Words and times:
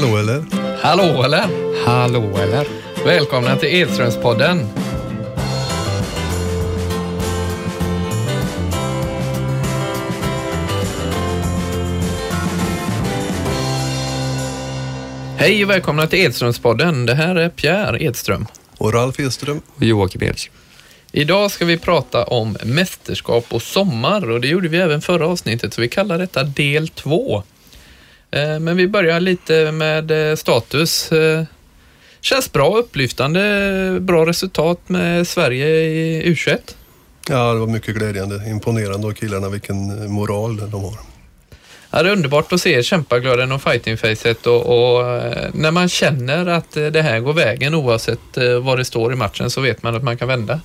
Hallå 0.00 0.16
eller? 0.16 0.44
Hallå 0.82 1.22
eller? 1.24 1.46
Hallå 1.86 2.38
eller? 2.38 2.66
Välkomna 3.04 3.56
till 3.56 3.68
Edströmspodden. 3.68 4.66
Hej 15.36 15.64
och 15.64 15.70
välkomna 15.70 16.06
till 16.06 16.18
Edströmspodden. 16.18 17.06
Det 17.06 17.14
här 17.14 17.36
är 17.36 17.48
Pierre 17.48 18.02
Edström. 18.02 18.46
Och 18.78 18.92
Ralf 18.92 19.20
Edström. 19.20 19.60
Och 19.76 19.82
Joakim 19.82 20.22
Edström. 20.22 20.54
Idag 21.12 21.50
ska 21.50 21.64
vi 21.64 21.78
prata 21.78 22.24
om 22.24 22.56
mästerskap 22.64 23.44
och 23.48 23.62
sommar 23.62 24.30
och 24.30 24.40
det 24.40 24.48
gjorde 24.48 24.68
vi 24.68 24.78
även 24.78 25.00
förra 25.00 25.26
avsnittet 25.26 25.74
så 25.74 25.80
vi 25.80 25.88
kallar 25.88 26.18
detta 26.18 26.42
del 26.42 26.88
två. 26.88 27.42
Eh, 28.30 28.60
Men 28.60 28.76
vi 28.76 28.88
börjar 28.88 29.20
lite 29.20 29.72
med 29.72 30.30
eh, 30.30 30.36
status. 30.36 31.12
Eh, 31.12 31.44
Känns 32.22 32.52
bra, 32.52 32.76
upplyftande, 32.76 33.98
bra 34.00 34.26
resultat 34.26 34.88
med 34.88 35.26
Sverige 35.28 35.66
i 35.68 36.22
U21. 36.34 36.58
Ja, 37.28 37.52
det 37.52 37.60
var 37.60 37.66
mycket 37.66 37.94
glädjande. 37.94 38.50
Imponerande 38.50 39.06
av 39.06 39.12
killarna, 39.12 39.48
vilken 39.48 40.10
moral 40.12 40.56
de 40.56 40.84
har. 40.84 40.98
Ja, 41.90 42.02
det 42.02 42.08
är 42.08 42.12
underbart 42.12 42.52
att 42.52 42.60
se 42.60 42.82
kämpaglöden 42.82 43.52
och 43.52 43.62
fightingfacet 43.62 44.46
och, 44.46 44.66
och 44.66 45.04
när 45.52 45.70
man 45.70 45.88
känner 45.88 46.46
att 46.46 46.72
det 46.72 47.02
här 47.02 47.20
går 47.20 47.32
vägen 47.32 47.74
oavsett 47.74 48.20
vad 48.62 48.78
det 48.78 48.84
står 48.84 49.12
i 49.12 49.16
matchen 49.16 49.50
så 49.50 49.60
vet 49.60 49.82
man 49.82 49.96
att 49.96 50.02
man 50.02 50.16
kan 50.16 50.28
vända. 50.28 50.60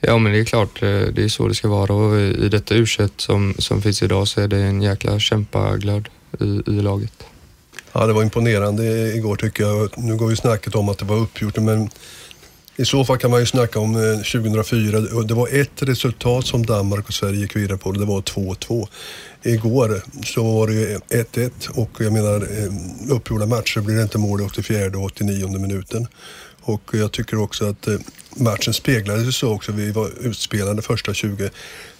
Ja 0.00 0.18
men 0.18 0.32
det 0.32 0.38
är 0.38 0.44
klart, 0.44 0.80
det 0.80 1.18
är 1.18 1.28
så 1.28 1.48
det 1.48 1.54
ska 1.54 1.68
vara 1.68 1.94
och 1.94 2.20
i 2.20 2.44
i 2.44 2.48
detta 2.48 2.74
u 2.74 2.86
som, 3.16 3.54
som 3.58 3.82
finns 3.82 4.02
idag 4.02 4.28
så 4.28 4.40
är 4.40 4.48
det 4.48 4.56
en 4.58 4.82
jäkla 4.82 5.18
kämpaglöd 5.18 6.08
i, 6.40 6.62
i 6.66 6.82
laget. 6.82 7.12
Ja, 7.92 8.06
det 8.06 8.12
var 8.12 8.22
imponerande 8.22 9.14
igår 9.14 9.36
tycker 9.36 9.64
jag. 9.64 9.98
Nu 9.98 10.16
går 10.16 10.30
ju 10.30 10.36
snacket 10.36 10.74
om 10.74 10.88
att 10.88 10.98
det 10.98 11.04
var 11.04 11.16
uppgjort, 11.16 11.56
men 11.56 11.90
i 12.76 12.84
så 12.84 13.04
fall 13.04 13.18
kan 13.18 13.30
man 13.30 13.40
ju 13.40 13.46
snacka 13.46 13.78
om 13.78 13.96
eh, 13.96 14.16
2004. 14.16 15.00
Det 15.00 15.34
var 15.34 15.48
ett 15.60 15.82
resultat 15.82 16.46
som 16.46 16.66
Danmark 16.66 17.08
och 17.08 17.14
Sverige 17.14 17.40
gick 17.40 17.56
vidare 17.56 17.78
på 17.78 17.88
och 17.88 17.98
det 17.98 18.04
var 18.04 18.20
2-2. 18.20 18.88
Igår 19.42 20.02
så 20.24 20.52
var 20.52 20.66
det 20.66 20.72
ju 20.72 20.98
1-1 20.98 21.50
och 21.74 21.90
jag 21.98 22.12
menar 22.12 22.36
eh, 22.36 23.12
uppgjorda 23.14 23.46
matcher 23.46 23.80
blir 23.80 23.96
det 23.96 24.02
inte 24.02 24.18
mål 24.18 24.40
i 24.40 24.44
84 24.44 24.98
och 24.98 25.04
89 25.04 25.58
minuten. 25.58 26.06
Och 26.62 26.90
jag 26.92 27.12
tycker 27.12 27.38
också 27.38 27.64
att 27.64 27.88
eh, 27.88 27.94
matchen 28.36 28.74
speglades 28.74 29.26
ju 29.26 29.32
så 29.32 29.54
också. 29.54 29.72
Vi 29.72 29.92
var 29.92 30.10
utspelade 30.20 30.82
första 30.82 31.14
20. 31.14 31.50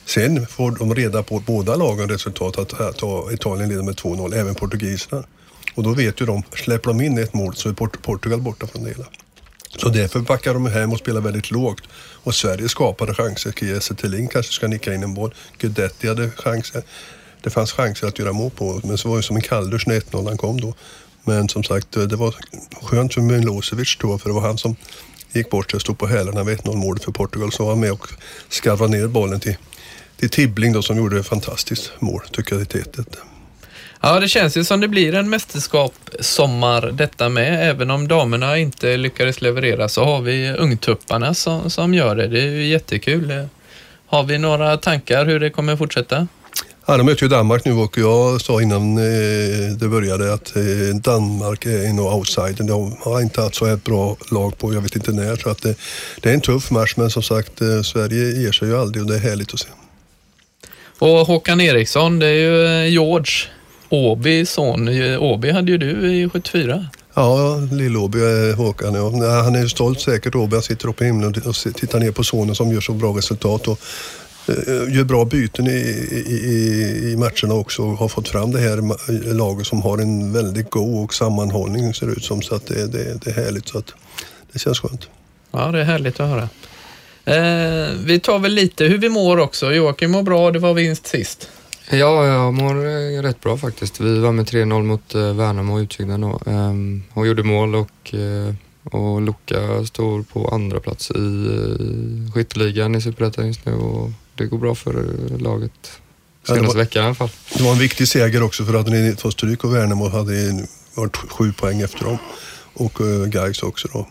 Sen 0.06 0.46
får 0.46 0.70
de 0.70 0.94
reda 0.94 1.22
på 1.22 1.40
båda 1.46 1.76
lagen 1.76 2.08
resultat 2.08 2.58
att, 2.58 2.80
att 2.80 3.32
Italien 3.32 3.68
leder 3.68 3.82
med 3.82 3.94
2-0, 3.94 4.34
även 4.34 4.54
portugiserna. 4.54 5.24
Och 5.74 5.82
då 5.82 5.94
vet 5.94 6.20
ju 6.20 6.26
de, 6.26 6.42
släpper 6.56 6.90
de 6.90 7.00
in 7.00 7.18
ett 7.18 7.34
mål 7.34 7.54
så 7.54 7.68
är 7.68 7.72
Port- 7.72 8.02
Portugal 8.02 8.40
borta 8.40 8.66
från 8.66 8.84
det 8.84 8.90
hela. 8.90 9.04
Så 9.76 9.88
därför 9.88 10.20
backar 10.20 10.54
de 10.54 10.66
hem 10.66 10.92
och 10.92 10.98
spelar 10.98 11.20
väldigt 11.20 11.50
lågt. 11.50 11.82
Och 12.22 12.34
Sverige 12.34 12.68
skapade 12.68 13.14
chanser. 13.14 13.52
Kiese 13.52 13.94
Thelin 13.94 14.28
kanske 14.28 14.52
ska 14.52 14.66
nicka 14.68 14.94
in 14.94 15.02
en 15.02 15.14
boll. 15.14 15.34
Guidetti 15.58 16.08
hade 16.08 16.30
chanser. 16.30 16.82
Det 17.42 17.50
fanns 17.50 17.72
chanser 17.72 18.06
att 18.06 18.18
göra 18.18 18.32
mål 18.32 18.50
på, 18.50 18.80
men 18.84 18.98
så 18.98 19.08
var 19.08 19.16
det 19.16 19.22
som 19.22 19.36
en 19.36 19.42
kalldusch 19.42 19.88
när 19.88 20.00
1-0 20.00 20.28
han 20.28 20.36
kom 20.36 20.60
då. 20.60 20.74
Men 21.24 21.48
som 21.48 21.64
sagt, 21.64 21.96
eh, 21.96 22.02
det 22.02 22.16
var 22.16 22.34
skönt 22.82 23.14
för 23.14 23.20
Milosevic 23.20 23.96
tror 23.96 24.12
jag, 24.12 24.20
för 24.20 24.28
det 24.28 24.34
var 24.34 24.40
han 24.42 24.58
som 24.58 24.76
gick 25.32 25.50
bort 25.50 25.70
sig 25.70 25.78
och 25.78 25.80
stod 25.80 25.98
på 25.98 26.06
hälarna 26.06 26.44
vid 26.44 26.58
1-0 26.58 26.76
målet 26.76 27.04
för 27.04 27.12
Portugal. 27.12 27.52
Så 27.52 27.62
var 27.64 27.70
han 27.70 27.80
med 27.80 27.92
och 27.92 28.08
skarvade 28.48 28.96
ner 28.96 29.06
bollen 29.06 29.40
till, 29.40 29.56
till 30.22 30.30
Tibbling 30.30 30.72
då, 30.72 30.82
som 30.82 30.96
gjorde 30.96 31.18
ett 31.18 31.26
fantastiskt 31.26 31.92
mål, 31.98 32.22
tycker 32.30 32.56
jag, 32.56 32.68
till 32.68 32.82
1-1. 32.82 33.16
Ja, 34.00 34.20
det 34.20 34.28
känns 34.28 34.56
ju 34.56 34.64
som 34.64 34.80
det 34.80 34.88
blir 34.88 35.14
en 35.14 35.30
mästerskapssommar 35.30 36.92
detta 36.92 37.28
med. 37.28 37.70
Även 37.70 37.90
om 37.90 38.08
damerna 38.08 38.58
inte 38.58 38.96
lyckades 38.96 39.40
leverera 39.40 39.88
så 39.88 40.04
har 40.04 40.20
vi 40.20 40.50
ungtupparna 40.50 41.34
som, 41.34 41.70
som 41.70 41.94
gör 41.94 42.16
det. 42.16 42.28
Det 42.28 42.40
är 42.40 42.50
ju 42.50 42.66
jättekul. 42.66 43.48
Har 44.06 44.22
vi 44.22 44.38
några 44.38 44.76
tankar 44.76 45.26
hur 45.26 45.40
det 45.40 45.50
kommer 45.50 45.76
fortsätta? 45.76 46.26
Ja, 46.86 46.96
de 46.96 47.06
möter 47.06 47.22
ju 47.22 47.28
Danmark 47.28 47.64
nu 47.64 47.72
och 47.72 47.98
jag 47.98 48.40
sa 48.40 48.62
innan 48.62 48.98
eh, 48.98 49.72
det 49.76 49.88
började 49.88 50.34
att 50.34 50.56
eh, 50.56 50.62
Danmark 50.94 51.66
är 51.66 51.92
nog 51.92 52.12
outsider. 52.14 52.64
De 52.64 52.96
har 53.00 53.20
inte 53.20 53.40
haft 53.40 53.54
så 53.54 53.66
ett 53.66 53.84
bra 53.84 54.16
lag 54.30 54.58
på 54.58 54.74
jag 54.74 54.80
vet 54.80 54.96
inte 54.96 55.12
när. 55.12 55.36
Så 55.36 55.50
att 55.50 55.62
det, 55.62 55.74
det 56.20 56.30
är 56.30 56.34
en 56.34 56.40
tuff 56.40 56.70
match 56.70 56.94
men 56.96 57.10
som 57.10 57.22
sagt 57.22 57.60
eh, 57.60 57.82
Sverige 57.82 58.42
ger 58.42 58.52
sig 58.52 58.68
ju 58.68 58.78
aldrig 58.78 59.04
och 59.04 59.10
det 59.10 59.16
är 59.16 59.20
härligt 59.20 59.54
att 59.54 59.60
se. 59.60 59.68
Och 61.02 61.26
Håkan 61.26 61.60
Eriksson, 61.60 62.18
det 62.18 62.26
är 62.26 62.32
ju 62.32 62.66
eh, 62.66 62.92
George 62.92 63.32
Åbys 63.88 64.50
son. 64.50 64.88
Åby 65.18 65.50
hade 65.50 65.72
ju 65.72 65.78
du 65.78 66.14
i 66.14 66.28
74. 66.28 66.86
Ja, 67.14 67.58
Lill-Åby 67.72 68.18
är 68.18 68.54
Håkan. 68.54 68.94
Ja. 68.94 69.10
Han 69.42 69.54
är 69.54 69.60
ju 69.60 69.68
stolt 69.68 70.00
säkert 70.00 70.34
Åby. 70.34 70.56
Han 70.56 70.62
sitter 70.62 70.88
uppe 70.88 71.04
i 71.04 71.06
himlen 71.06 71.34
och 71.44 71.54
tittar 71.74 72.00
ner 72.00 72.10
på 72.10 72.24
sonen 72.24 72.54
som 72.54 72.72
gör 72.72 72.80
så 72.80 72.92
bra 72.92 73.16
resultat. 73.16 73.68
Och, 73.68 73.80
eh, 74.48 74.94
gör 74.96 75.04
bra 75.04 75.24
byten 75.24 75.66
i, 75.66 75.70
i, 75.70 77.12
i, 77.12 77.16
matcherna 77.16 77.54
också 77.54 77.82
och 77.82 77.98
har 77.98 78.08
fått 78.08 78.28
fram 78.28 78.52
det 78.52 78.60
här 78.60 79.34
laget 79.34 79.66
som 79.66 79.82
har 79.82 79.98
en 79.98 80.32
väldigt 80.32 80.70
god 80.70 81.04
och 81.04 81.14
sammanhållning 81.14 81.94
ser 81.94 82.06
det 82.06 82.12
ut 82.12 82.24
som. 82.24 82.42
Så 82.42 82.54
att 82.54 82.66
det, 82.66 82.86
det, 82.86 83.24
det 83.24 83.30
är 83.30 83.44
härligt. 83.44 83.68
Så 83.68 83.78
att 83.78 83.94
det 84.52 84.58
känns 84.58 84.80
skönt. 84.80 85.08
Ja, 85.52 85.72
det 85.72 85.80
är 85.80 85.84
härligt 85.84 86.20
att 86.20 86.28
höra. 86.28 86.48
Eh, 87.24 87.94
vi 88.04 88.20
tar 88.22 88.38
väl 88.38 88.52
lite 88.52 88.84
hur 88.84 88.98
vi 88.98 89.08
mår 89.08 89.38
också. 89.38 89.72
Joakim 89.72 90.10
mår 90.10 90.22
bra, 90.22 90.50
det 90.50 90.58
var 90.58 90.74
vinst 90.74 91.06
sist. 91.06 91.48
Ja, 91.90 92.26
jag 92.26 92.54
mår 92.54 92.86
eh, 92.86 93.22
rätt 93.22 93.40
bra 93.40 93.56
faktiskt. 93.58 94.00
Vi 94.00 94.18
var 94.18 94.32
med 94.32 94.46
3-0 94.46 94.82
mot 94.82 95.14
eh, 95.14 95.32
Värnamo 95.34 95.80
i 95.80 95.82
Utsikten 95.82 96.20
då. 96.20 96.40
Ehm, 96.46 97.02
och 97.14 97.26
gjorde 97.26 97.42
mål 97.42 97.74
och, 97.74 98.14
eh, 98.14 98.54
och 98.84 99.22
Luka 99.22 99.84
står 99.86 100.22
på 100.22 100.48
andra 100.48 100.80
plats 100.80 101.10
i 101.10 101.14
eh, 101.16 102.32
skytteligan 102.34 102.94
i 102.94 103.00
Superettan 103.00 103.46
just 103.46 103.66
nu 103.66 103.72
och 103.74 104.10
det 104.34 104.46
går 104.46 104.58
bra 104.58 104.74
för 104.74 105.04
laget. 105.38 105.72
Ja, 106.46 106.54
Senaste 106.54 106.76
var- 106.76 106.84
veckan 106.84 107.02
i 107.02 107.06
alla 107.06 107.14
fall. 107.14 107.30
Det 107.56 107.62
var 107.62 107.72
en 107.72 107.78
viktig 107.78 108.08
seger 108.08 108.42
också 108.42 108.64
för 108.64 108.74
att 108.74 108.86
ni 108.86 109.14
tog 109.16 109.32
stryk 109.32 109.64
och 109.64 109.74
Värnamo 109.74 110.08
hade 110.08 110.66
varit 110.94 111.16
sju 111.16 111.52
poäng 111.52 111.80
efter 111.80 112.04
dem. 112.04 112.18
Och 112.74 112.98
Gais 113.26 113.62
också 113.62 113.88
då. 113.92 114.08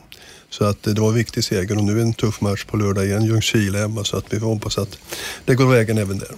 Så 0.52 0.66
att 0.66 0.84
det 0.84 1.00
var 1.00 1.08
en 1.08 1.16
viktig 1.16 1.44
seger 1.44 1.78
och 1.78 1.84
nu 1.84 1.92
är 1.92 1.96
det 1.96 2.02
en 2.02 2.14
tuff 2.14 2.42
match 2.42 2.64
på 2.64 2.78
lördag 2.78 3.06
igen. 3.06 3.26
Ljungskile 3.26 3.78
hemma 3.78 4.04
så 4.04 4.18
att 4.18 4.34
vi 4.34 4.40
får 4.40 4.48
hoppas 4.48 4.78
att 4.78 4.98
det 5.46 5.56
går 5.56 5.66
vägen 5.66 5.98
även 5.98 6.18
där. 6.18 6.30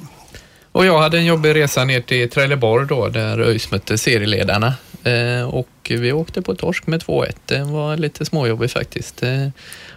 Och 0.72 0.86
jag 0.86 1.00
hade 1.00 1.18
en 1.18 1.26
jobbig 1.26 1.56
resa 1.56 1.86
ner 1.86 2.02
till 2.02 2.30
Trelleborg 2.30 2.88
då, 2.88 3.08
där 3.08 3.40
ÖIS 3.40 3.72
mötte 3.72 3.98
serieledarna. 3.98 4.74
Eh, 5.04 5.50
och 5.50 5.68
vi 5.90 6.12
åkte 6.12 6.42
på 6.42 6.56
torsk 6.56 6.88
med 6.88 7.04
2-1. 7.04 7.32
Det 7.46 7.64
var 7.64 7.98
lite 7.98 8.26
småjobbigt 8.26 8.74
faktiskt. 8.74 9.18
Det 9.18 9.52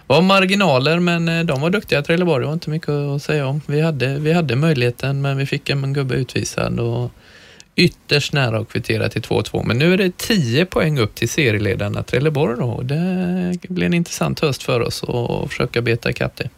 var 0.07 0.21
marginaler, 0.21 0.99
men 0.99 1.27
eh, 1.27 1.43
de 1.43 1.61
var 1.61 1.69
duktiga 1.69 2.01
Trelleborg. 2.01 2.41
Det 2.41 2.45
var 2.45 2.53
inte 2.53 2.69
mycket 2.69 2.89
att 2.89 3.23
säga 3.23 3.47
om. 3.47 3.61
Vi 3.67 3.81
hade, 3.81 4.19
vi 4.19 4.33
hade 4.33 4.55
möjligheten, 4.55 5.21
men 5.21 5.37
vi 5.37 5.45
fick 5.45 5.69
en 5.69 5.93
gubbe 5.93 6.15
utvisad 6.15 6.79
och 6.79 7.11
ytterst 7.77 8.33
nära 8.33 8.59
att 8.59 8.69
kvittera 8.69 9.09
till 9.09 9.21
2-2. 9.21 9.63
Men 9.65 9.77
nu 9.77 9.93
är 9.93 9.97
det 9.97 10.17
10 10.17 10.65
poäng 10.65 10.99
upp 10.99 11.15
till 11.15 11.29
serieledarna 11.29 12.03
Trelleborg 12.03 12.57
då. 12.57 12.81
Det 12.81 13.69
blir 13.69 13.85
en 13.85 13.93
intressant 13.93 14.39
höst 14.39 14.63
för 14.63 14.79
oss 14.79 15.03
att 15.03 15.49
försöka 15.49 15.81
beta 15.81 16.09
ikapp 16.09 16.35
det. 16.35 16.49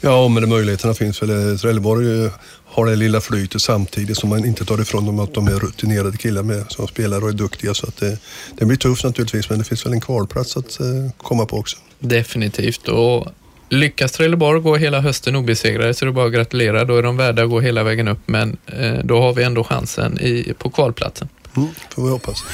Ja, 0.00 0.28
men 0.28 0.42
det 0.42 0.48
möjligheterna 0.48 0.94
finns 0.94 1.22
väl. 1.22 1.50
Eh, 1.50 1.56
Trelleborg 1.56 2.24
eh, 2.24 2.32
har 2.64 2.86
det 2.86 2.96
lilla 2.96 3.20
flytet 3.20 3.62
samtidigt 3.62 4.16
som 4.16 4.28
man 4.28 4.44
inte 4.44 4.64
tar 4.64 4.80
ifrån 4.80 5.06
dem 5.06 5.18
att 5.18 5.34
de 5.34 5.46
är 5.46 5.58
rutinerade 5.58 6.16
killar 6.16 6.42
med, 6.42 6.64
som 6.68 6.88
spelar 6.88 7.22
och 7.22 7.28
är 7.28 7.32
duktiga. 7.32 7.74
Så 7.74 7.86
att 7.86 7.96
det, 7.96 8.18
det 8.54 8.64
blir 8.64 8.76
tufft 8.76 9.04
naturligtvis, 9.04 9.50
men 9.50 9.58
det 9.58 9.64
finns 9.64 9.86
väl 9.86 9.92
en 9.92 10.00
kvalplats 10.00 10.56
att 10.56 10.80
eh, 10.80 10.86
komma 11.16 11.46
på 11.46 11.56
också. 11.56 11.76
Definitivt. 11.98 12.88
Och 12.88 13.26
lyckas 13.68 14.12
Trelleborg 14.12 14.60
gå 14.60 14.76
hela 14.76 15.00
hösten 15.00 15.36
obesegrade 15.36 15.94
så 15.94 16.04
är 16.04 16.06
det 16.06 16.12
bara 16.12 16.26
att 16.26 16.32
gratulera. 16.32 16.84
Då 16.84 16.96
är 16.96 17.02
de 17.02 17.16
värda 17.16 17.42
att 17.42 17.50
gå 17.50 17.60
hela 17.60 17.82
vägen 17.82 18.08
upp, 18.08 18.20
men 18.26 18.56
eh, 18.66 18.98
då 19.04 19.20
har 19.20 19.32
vi 19.32 19.42
ändå 19.42 19.64
chansen 19.64 20.18
i, 20.20 20.54
på 20.58 20.70
kvalplatsen. 20.70 21.28
Mm, 21.56 21.68
får 21.88 22.04
vi 22.04 22.10
hoppas. 22.10 22.44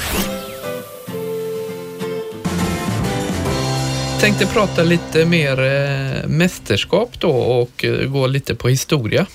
Tänkte 4.21 4.45
prata 4.45 4.83
lite 4.83 5.25
mer 5.25 5.59
eh, 5.63 6.27
mästerskap 6.27 7.19
då 7.19 7.31
och 7.31 7.85
eh, 7.85 8.09
gå 8.09 8.27
lite 8.27 8.55
på 8.55 8.69
historia. 8.69 9.25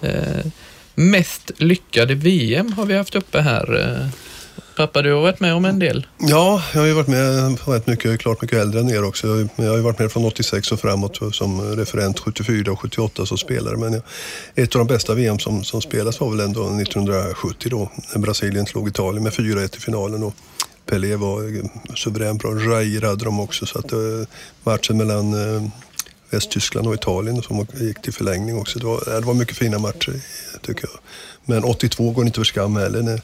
Eh, 0.00 0.46
mest 0.94 1.50
lyckade 1.56 2.14
VM 2.14 2.72
har 2.72 2.86
vi 2.86 2.96
haft 2.96 3.14
uppe 3.14 3.40
här. 3.40 4.10
Pappa, 4.80 5.02
du 5.02 5.12
har 5.12 5.20
varit 5.20 5.40
med 5.40 5.54
om 5.54 5.64
en 5.64 5.78
del. 5.78 6.06
Ja, 6.18 6.62
jag 6.72 6.80
har 6.80 6.86
ju 6.86 6.92
varit 6.92 7.08
med 7.08 7.58
rätt 7.66 7.86
mycket, 7.86 8.20
klart 8.20 8.42
mycket 8.42 8.58
äldre 8.58 8.80
än 8.80 8.90
er 8.90 9.04
också. 9.04 9.26
Jag, 9.56 9.68
har 9.70 9.76
ju 9.76 9.82
varit 9.82 9.98
med 9.98 10.12
från 10.12 10.24
86 10.24 10.72
och 10.72 10.80
framåt 10.80 11.34
som 11.34 11.76
referent 11.76 12.18
74 12.18 12.72
och 12.72 12.80
78 12.80 13.26
som 13.26 13.38
spelare. 13.38 13.76
Men 13.76 13.92
jag, 13.92 14.02
ett 14.54 14.74
av 14.74 14.78
de 14.78 14.86
bästa 14.94 15.14
VM 15.14 15.38
som, 15.38 15.64
som 15.64 15.82
spelas 15.82 16.20
var 16.20 16.30
väl 16.30 16.40
ändå 16.40 16.60
1970 16.60 17.68
då, 17.70 17.90
när 18.12 18.20
Brasilien 18.20 18.66
slog 18.66 18.88
Italien 18.88 19.22
med 19.22 19.32
4-1 19.32 19.76
i 19.76 19.80
finalen. 19.80 20.22
Och 20.22 20.34
Pelé 20.86 21.16
var 21.16 21.68
suverän 21.96 22.38
bra. 22.38 22.60
Jair 22.60 23.02
hade 23.02 23.24
de 23.24 23.40
också. 23.40 23.66
Så 23.66 23.78
att, 23.78 23.92
eh, 23.92 23.98
matchen 24.64 24.96
mellan 24.96 25.56
eh, 25.56 25.62
Västtyskland 26.30 26.86
och 26.86 26.94
Italien 26.94 27.42
som 27.42 27.66
gick 27.80 28.02
till 28.02 28.12
förlängning 28.12 28.58
också. 28.58 28.78
Det 28.78 28.86
var, 28.86 29.20
det 29.20 29.26
var 29.26 29.34
mycket 29.34 29.56
fina 29.56 29.78
matcher 29.78 30.20
tycker 30.62 30.88
jag. 30.92 31.00
Men 31.44 31.64
82 31.64 32.10
går 32.10 32.26
inte 32.26 32.40
för 32.40 32.44
skam 32.44 32.76
heller. 32.76 33.02
När, 33.02 33.20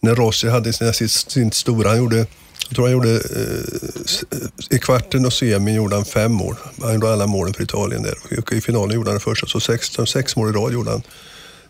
när 0.00 0.14
Rossi 0.14 0.48
hade 0.48 0.72
sin, 0.72 0.92
sin, 0.92 1.08
sin 1.08 1.52
stora, 1.52 1.88
han 1.88 1.98
gjorde, 1.98 2.16
jag 2.68 2.74
tror 2.74 2.84
han 2.84 2.92
gjorde, 2.92 3.10
eh, 3.10 4.38
eh 4.38 4.76
i 4.76 4.78
kvarten 4.78 5.26
och 5.26 5.32
semin 5.32 5.74
gjorde 5.74 5.94
han 5.94 6.04
fem 6.04 6.32
mål. 6.32 6.56
Han 6.82 6.94
gjorde 6.94 7.12
alla 7.12 7.26
målen 7.26 7.54
för 7.54 7.62
Italien 7.62 8.02
där. 8.02 8.14
Och 8.38 8.52
I 8.52 8.60
finalen 8.60 8.94
gjorde 8.96 9.10
han 9.10 9.18
det 9.18 9.24
första, 9.24 9.46
så 9.46 9.60
sex, 9.60 9.90
sex 10.06 10.36
mål 10.36 10.48
i 10.48 10.52
rad 10.52 10.72
gjorde 10.72 10.90
han 10.90 11.02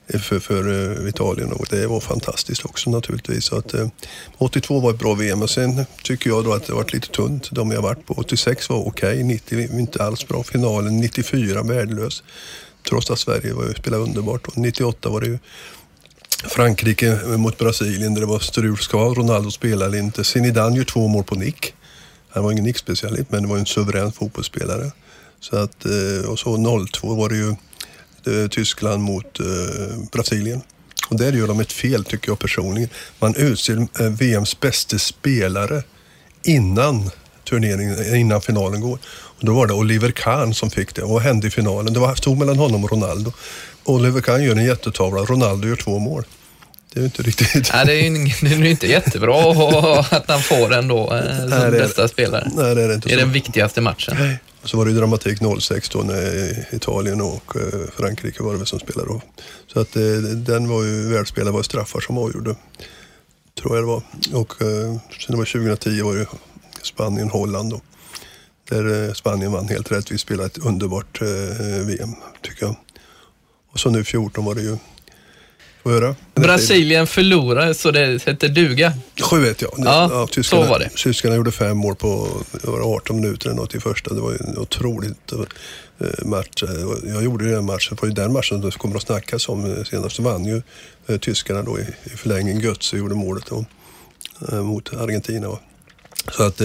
eh, 0.07 0.21
för, 0.21 0.39
för 0.39 0.69
uh, 0.69 1.09
Italien 1.09 1.53
och 1.53 1.67
det 1.71 1.87
var 1.87 2.01
fantastiskt 2.01 2.65
också 2.65 2.91
naturligtvis. 2.91 3.45
Så 3.45 3.57
att, 3.57 3.75
uh, 3.75 3.89
82 4.39 4.81
var 4.81 4.91
ett 4.91 4.99
bra 4.99 5.15
VM 5.15 5.43
och 5.43 5.51
sen 5.51 5.85
tycker 6.03 6.31
jag 6.31 6.45
då 6.45 6.53
att 6.53 6.67
det 6.67 6.73
varit 6.73 6.93
lite 6.93 7.09
tunt 7.09 7.51
de 7.51 7.71
jag 7.71 7.83
varit 7.83 8.07
på. 8.07 8.15
86 8.15 8.69
var 8.69 8.87
okej, 8.87 9.11
okay, 9.11 9.23
90 9.23 9.79
inte 9.79 10.05
alls 10.05 10.29
bra. 10.29 10.43
Finalen 10.43 11.01
94 11.01 11.63
värdelös. 11.63 12.23
Trots 12.89 13.11
att 13.11 13.19
Sverige 13.19 13.53
var, 13.53 13.75
spelade 13.79 14.03
underbart. 14.03 14.47
Och 14.47 14.59
98 14.59 15.09
var 15.09 15.21
det 15.21 15.27
ju 15.27 15.39
Frankrike 16.45 17.19
mot 17.27 17.59
Brasilien 17.59 18.15
där 18.15 18.21
det 18.21 18.27
var 18.27 18.39
strul. 18.39 18.77
Ska 18.77 18.99
Ronaldo 18.99 19.51
spela 19.51 19.87
eller 19.87 19.99
inte? 19.99 20.25
Zidane 20.25 20.77
gör 20.77 20.85
två 20.85 21.09
mål 21.09 21.25
på 21.25 21.35
nick. 21.35 21.75
Han 22.31 22.45
var 22.45 22.53
ingen 22.53 22.65
nickspecialist 22.65 23.31
men 23.31 23.43
det 23.43 23.49
var 23.49 23.59
en 23.59 23.67
suverän 23.67 24.13
fotbollsspelare. 24.13 24.91
Så 25.41 25.57
att, 25.57 25.85
eh, 25.85 26.31
och 26.31 26.39
så 26.39 26.87
02 26.87 27.15
var 27.15 27.29
det 27.29 27.37
ju 27.37 27.49
eh, 28.43 28.49
Tyskland 28.49 29.03
mot 29.03 29.41
eh, 29.41 29.47
Brasilien. 30.13 30.61
Och 31.09 31.17
där 31.17 31.33
gör 31.33 31.47
de 31.47 31.61
ett 31.61 31.73
fel 31.73 32.05
tycker 32.05 32.31
jag 32.31 32.39
personligen. 32.39 32.89
Man 33.19 33.35
utser 33.35 34.09
VMs 34.11 34.61
bästa 34.61 34.99
spelare 34.99 35.83
innan 36.45 37.11
turneringen, 37.49 38.17
innan 38.17 38.41
finalen 38.41 38.81
går. 38.81 38.99
Och 39.07 39.45
då 39.45 39.55
var 39.55 39.67
det 39.67 39.75
Oliver 39.75 40.11
Kahn 40.11 40.55
som 40.55 40.71
fick 40.71 40.95
det. 40.95 41.03
Och 41.03 41.11
vad 41.11 41.23
hände 41.23 41.47
i 41.47 41.51
finalen? 41.51 41.93
Det 41.93 42.01
var, 42.01 42.15
stod 42.15 42.39
mellan 42.39 42.59
honom 42.59 42.85
och 42.85 42.91
Ronaldo. 42.91 43.33
Oliver 43.89 44.21
Kahn 44.21 44.43
gör 44.43 44.57
en 44.57 44.65
jättetavla, 44.65 45.21
Ronaldo 45.23 45.69
gör 45.69 45.77
två 45.77 45.99
mål. 45.99 46.25
Det 46.93 46.99
är 46.99 47.01
ju 47.01 47.05
inte 47.05 47.23
riktigt... 47.23 47.71
Nej, 47.73 47.87
det 47.87 47.93
är 47.93 48.03
ju 48.03 48.11
det 48.41 48.55
är 48.55 48.65
inte 48.65 48.87
jättebra 48.87 49.41
att 50.11 50.29
han 50.29 50.43
får 50.43 50.69
den 50.69 50.89
då 50.89 51.15
eh, 51.15 51.39
som 51.39 51.49
Nej, 51.49 51.71
bästa 51.71 52.03
det, 52.03 52.09
spelare. 52.09 52.51
Nej, 52.55 52.75
det 52.75 52.83
är 52.83 52.89
det 52.89 52.95
inte. 52.95 53.09
Det 53.09 53.15
är 53.15 53.19
så. 53.19 53.25
den 53.25 53.33
viktigaste 53.33 53.81
matchen. 53.81 54.17
Nej. 54.19 54.39
Så 54.65 54.77
var 54.77 54.85
det 54.85 54.91
ju 54.91 54.97
dramatik 54.97 55.39
06 55.61 55.89
då 55.89 55.99
när 55.99 56.75
Italien 56.75 57.21
och 57.21 57.57
eh, 57.57 57.81
Frankrike 57.97 58.43
var 58.43 58.55
det 58.55 58.67
som 58.67 58.79
spelade 58.81 59.09
då. 59.09 59.23
Så 59.67 59.81
att 59.81 59.97
eh, 59.97 60.03
den 60.35 60.69
var 60.69 60.83
ju, 60.83 61.09
världsspelare 61.09 61.53
var 61.53 61.63
straffar 61.63 62.01
som 62.01 62.19
avgjorde. 62.19 62.55
Tror 63.61 63.77
jag 63.77 63.83
det 63.85 63.89
var. 63.89 64.03
Och 64.41 64.55
sen 64.59 65.01
det 65.29 65.37
var 65.37 65.45
2010 65.45 66.03
var 66.03 66.15
ju 66.15 66.27
Spanien, 66.83 67.31
Holland 67.31 67.71
då. 67.71 67.81
Där 68.69 69.15
Spanien 69.15 69.53
vann 69.53 69.69
helt 69.69 69.93
rätt. 69.93 70.13
Vi 70.13 70.19
spelade 70.19 70.47
ett 70.47 70.59
underbart 70.59 71.23
VM, 71.85 72.15
tycker 72.43 72.67
jag. 72.67 72.77
Och 73.73 73.81
så 73.81 73.91
nu 73.91 74.05
14 74.05 74.45
var 74.45 74.55
det 74.55 74.63
ju. 74.63 74.77
Höra? 75.85 76.17
Brasilien 76.35 77.07
förlorade 77.07 77.75
så 77.75 77.91
det 77.91 78.25
hette 78.27 78.49
duga. 78.49 78.93
7-1 79.17 79.55
ja. 79.59 79.69
Ja, 79.77 80.09
ja 80.13 80.27
tyskarna, 80.27 80.65
så 80.65 80.71
var 80.71 80.79
det. 80.79 80.89
Tyskarna 80.89 81.37
gjorde 81.37 81.53
fem 81.53 81.77
mål 81.77 81.95
på 81.95 82.29
18 82.83 83.17
minuter 83.17 83.47
eller 83.47 83.57
något 83.57 83.75
i 83.75 83.81
första. 83.81 84.15
Det 84.15 84.21
var 84.21 84.33
ju 84.33 84.39
en 84.41 84.59
otroligt 84.59 85.33
eh, 85.33 86.27
match. 86.27 86.65
Jag 87.05 87.25
gjorde 87.25 87.51
den 87.51 87.65
matchen, 87.65 87.97
det 87.97 88.03
var 88.03 88.09
ju 88.09 88.15
den 88.15 88.33
matchen 88.33 88.63
som 88.63 88.71
kommer 88.71 88.97
att 88.97 89.03
snackas 89.03 89.49
om 89.49 89.77
eh, 89.77 89.85
senast. 89.85 90.17
Så 90.17 90.23
vann 90.23 90.45
ju 90.45 90.63
eh, 91.07 91.19
tyskarna 91.19 91.63
då 91.63 91.79
i, 91.79 91.83
i 92.05 92.09
förlängning. 92.09 92.61
Götze 92.61 92.97
gjorde 92.97 93.15
målet 93.15 93.45
då, 93.47 93.65
mot 94.63 94.95
Argentina. 94.95 95.59
Så 96.33 96.43
att 96.43 96.61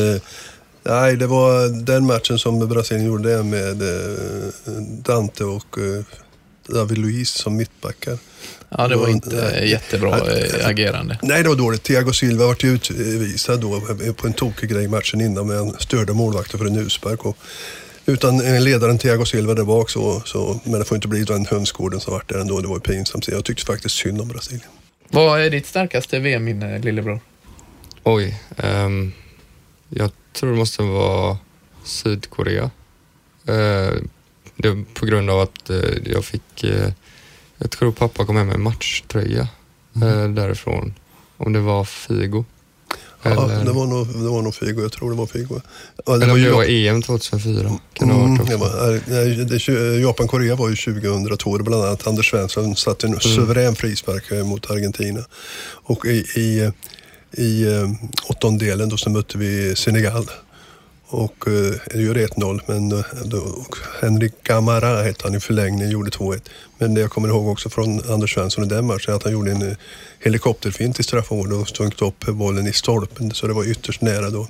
Nej, 0.86 1.18
det 1.18 1.28
var 1.28 1.84
den 1.84 2.06
matchen 2.06 2.40
som 2.40 2.68
Brasilien 2.68 3.08
gjorde 3.08 3.44
med 3.44 3.82
Dante 5.04 5.44
och 5.44 5.78
David 6.68 6.98
Luiz 6.98 7.30
som 7.30 7.56
mittbackar. 7.56 8.18
Ja, 8.69 8.88
det 8.88 8.95
var 8.95 9.07
inte 9.07 9.51
nej, 9.51 9.69
jättebra 9.69 10.24
nej, 10.25 10.63
agerande. 10.63 11.19
Nej, 11.21 11.44
det 11.44 11.50
var 11.50 11.56
dåligt. 11.56 11.83
Thiago 11.83 12.13
Silva 12.13 12.45
vart 12.45 12.63
utvisad 12.63 13.62
då 13.62 13.81
på 14.18 14.27
en 14.27 14.33
tokig 14.33 14.69
grej 14.69 14.88
matchen 14.88 15.21
innan 15.21 15.48
med 15.48 15.57
en 15.57 15.74
störde 15.80 16.13
målvakten 16.13 16.60
för 16.60 16.65
en 16.65 16.77
utspark. 16.77 17.25
Och 17.25 17.38
utan 18.06 18.63
ledaren 18.63 18.98
Thiago 18.98 19.25
Silva 19.25 19.54
där 19.54 19.63
bak 19.63 19.89
så, 19.89 20.21
så 20.25 20.60
men 20.63 20.80
det 20.80 20.86
får 20.86 20.95
inte 20.95 21.07
bli 21.07 21.24
den 21.24 21.45
hönsgården 21.45 22.00
som 22.00 22.13
vart 22.13 22.30
där 22.30 22.39
ändå. 22.39 22.62
Det 22.62 22.68
var 22.68 22.80
pinsamt. 22.80 23.27
Jag 23.27 23.45
tyckte 23.45 23.66
faktiskt 23.66 23.95
synd 23.95 24.21
om 24.21 24.27
Brasilien. 24.27 24.69
Vad 25.09 25.42
är 25.42 25.50
ditt 25.50 25.66
starkaste 25.66 26.19
VM-minne, 26.19 26.80
lillebror? 26.80 27.19
Oj, 28.04 28.39
um, 28.57 29.13
jag 29.89 30.12
tror 30.33 30.51
det 30.51 30.57
måste 30.57 30.83
vara 30.83 31.38
Sydkorea. 31.83 32.71
Uh, 33.50 34.01
det 34.63 34.94
på 34.94 35.06
grund 35.06 35.30
av 35.30 35.39
att 35.39 35.69
eh, 35.69 35.77
jag 36.06 36.25
fick, 36.25 36.63
eh, 36.63 36.89
jag 37.57 37.71
tror 37.71 37.92
pappa 37.92 38.25
kom 38.25 38.36
hem 38.36 38.48
med 38.48 38.56
en 38.56 38.62
matchtröja 38.62 39.48
mm. 39.95 40.10
Eh, 40.10 40.30
därifrån. 40.30 40.94
Om 41.38 41.54
det 41.54 41.60
var 41.60 41.83
Figo. 41.83 42.45
Ja, 43.24 43.31
Eller... 43.31 43.65
det, 43.65 43.71
var 43.71 43.88
nog, 43.88 44.07
det 44.07 44.30
var 44.30 44.42
nog 44.42 44.56
Figo. 44.56 44.81
Jag 44.81 44.92
tror 44.92 45.10
det 45.12 45.18
var 45.18 45.25
Figo. 45.25 45.62
Ja, 46.06 46.18
det 46.18 46.24
Eller 46.24 46.33
om 46.33 46.42
det 46.42 46.51
var 46.51 46.63
EM 46.63 47.01
2004. 47.01 47.80
Kan 47.94 48.12
mm, 48.12 48.45
det 48.45 48.57
var, 48.57 50.00
Japan-Korea 50.00 50.56
var 50.56 50.69
ju 50.69 50.75
2002. 50.75 51.57
Det 51.57 51.63
bland 51.63 51.83
annat 51.83 52.07
Anders 52.07 52.30
Svensson 52.30 52.75
satte 52.75 53.07
en 53.07 53.13
mm. 53.13 53.21
suverän 53.21 53.75
frispark 53.75 54.45
mot 54.45 54.71
Argentina. 54.71 55.25
Och 55.66 56.06
i, 56.06 56.18
i, 56.36 56.71
i 57.42 57.66
åttondelen 58.24 58.89
då 58.89 58.98
så 58.98 59.09
mötte 59.09 59.38
vi 59.38 59.75
Senegal 59.75 60.30
och 61.08 61.48
eh, 61.48 62.02
gör 62.02 62.16
1-0. 62.16 62.62
Men 62.66 62.92
eh, 62.92 63.06
då, 63.26 63.66
Henrik 64.02 64.44
Gamara 64.44 65.04
hette 65.04 65.24
han 65.24 65.36
i 65.36 65.40
förlängningen, 65.40 65.90
gjorde 65.90 66.10
2-1. 66.10 66.50
Men 66.78 66.94
det 66.94 67.02
jag 67.02 67.12
kommer 67.12 67.28
ihåg 67.28 67.48
också 67.48 67.70
från 67.70 68.12
Anders 68.12 68.34
Svensson 68.34 68.64
i 68.64 68.68
den 68.68 68.86
matchen 68.86 69.14
att 69.14 69.24
han 69.24 69.32
gjorde 69.32 69.52
en 69.52 69.70
eh, 69.70 69.78
helikopterfint 70.20 71.00
i 71.00 71.04
straffområdet 71.04 71.62
och 71.62 71.68
stunkt 71.68 72.02
upp 72.02 72.26
bollen 72.26 72.68
i 72.68 72.74
stolpen. 72.74 73.32
Så 73.34 73.48
det 73.48 73.54
var 73.54 73.72
ytterst 73.72 74.02
nära 74.02 74.30
då 74.30 74.48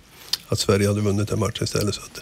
att 0.48 0.60
Sverige 0.60 0.88
hade 0.88 1.02
vunnit 1.02 1.30
den 1.30 1.40
matchen 1.40 1.64
istället. 1.64 1.96
Så 1.96 2.02
att, 2.02 2.22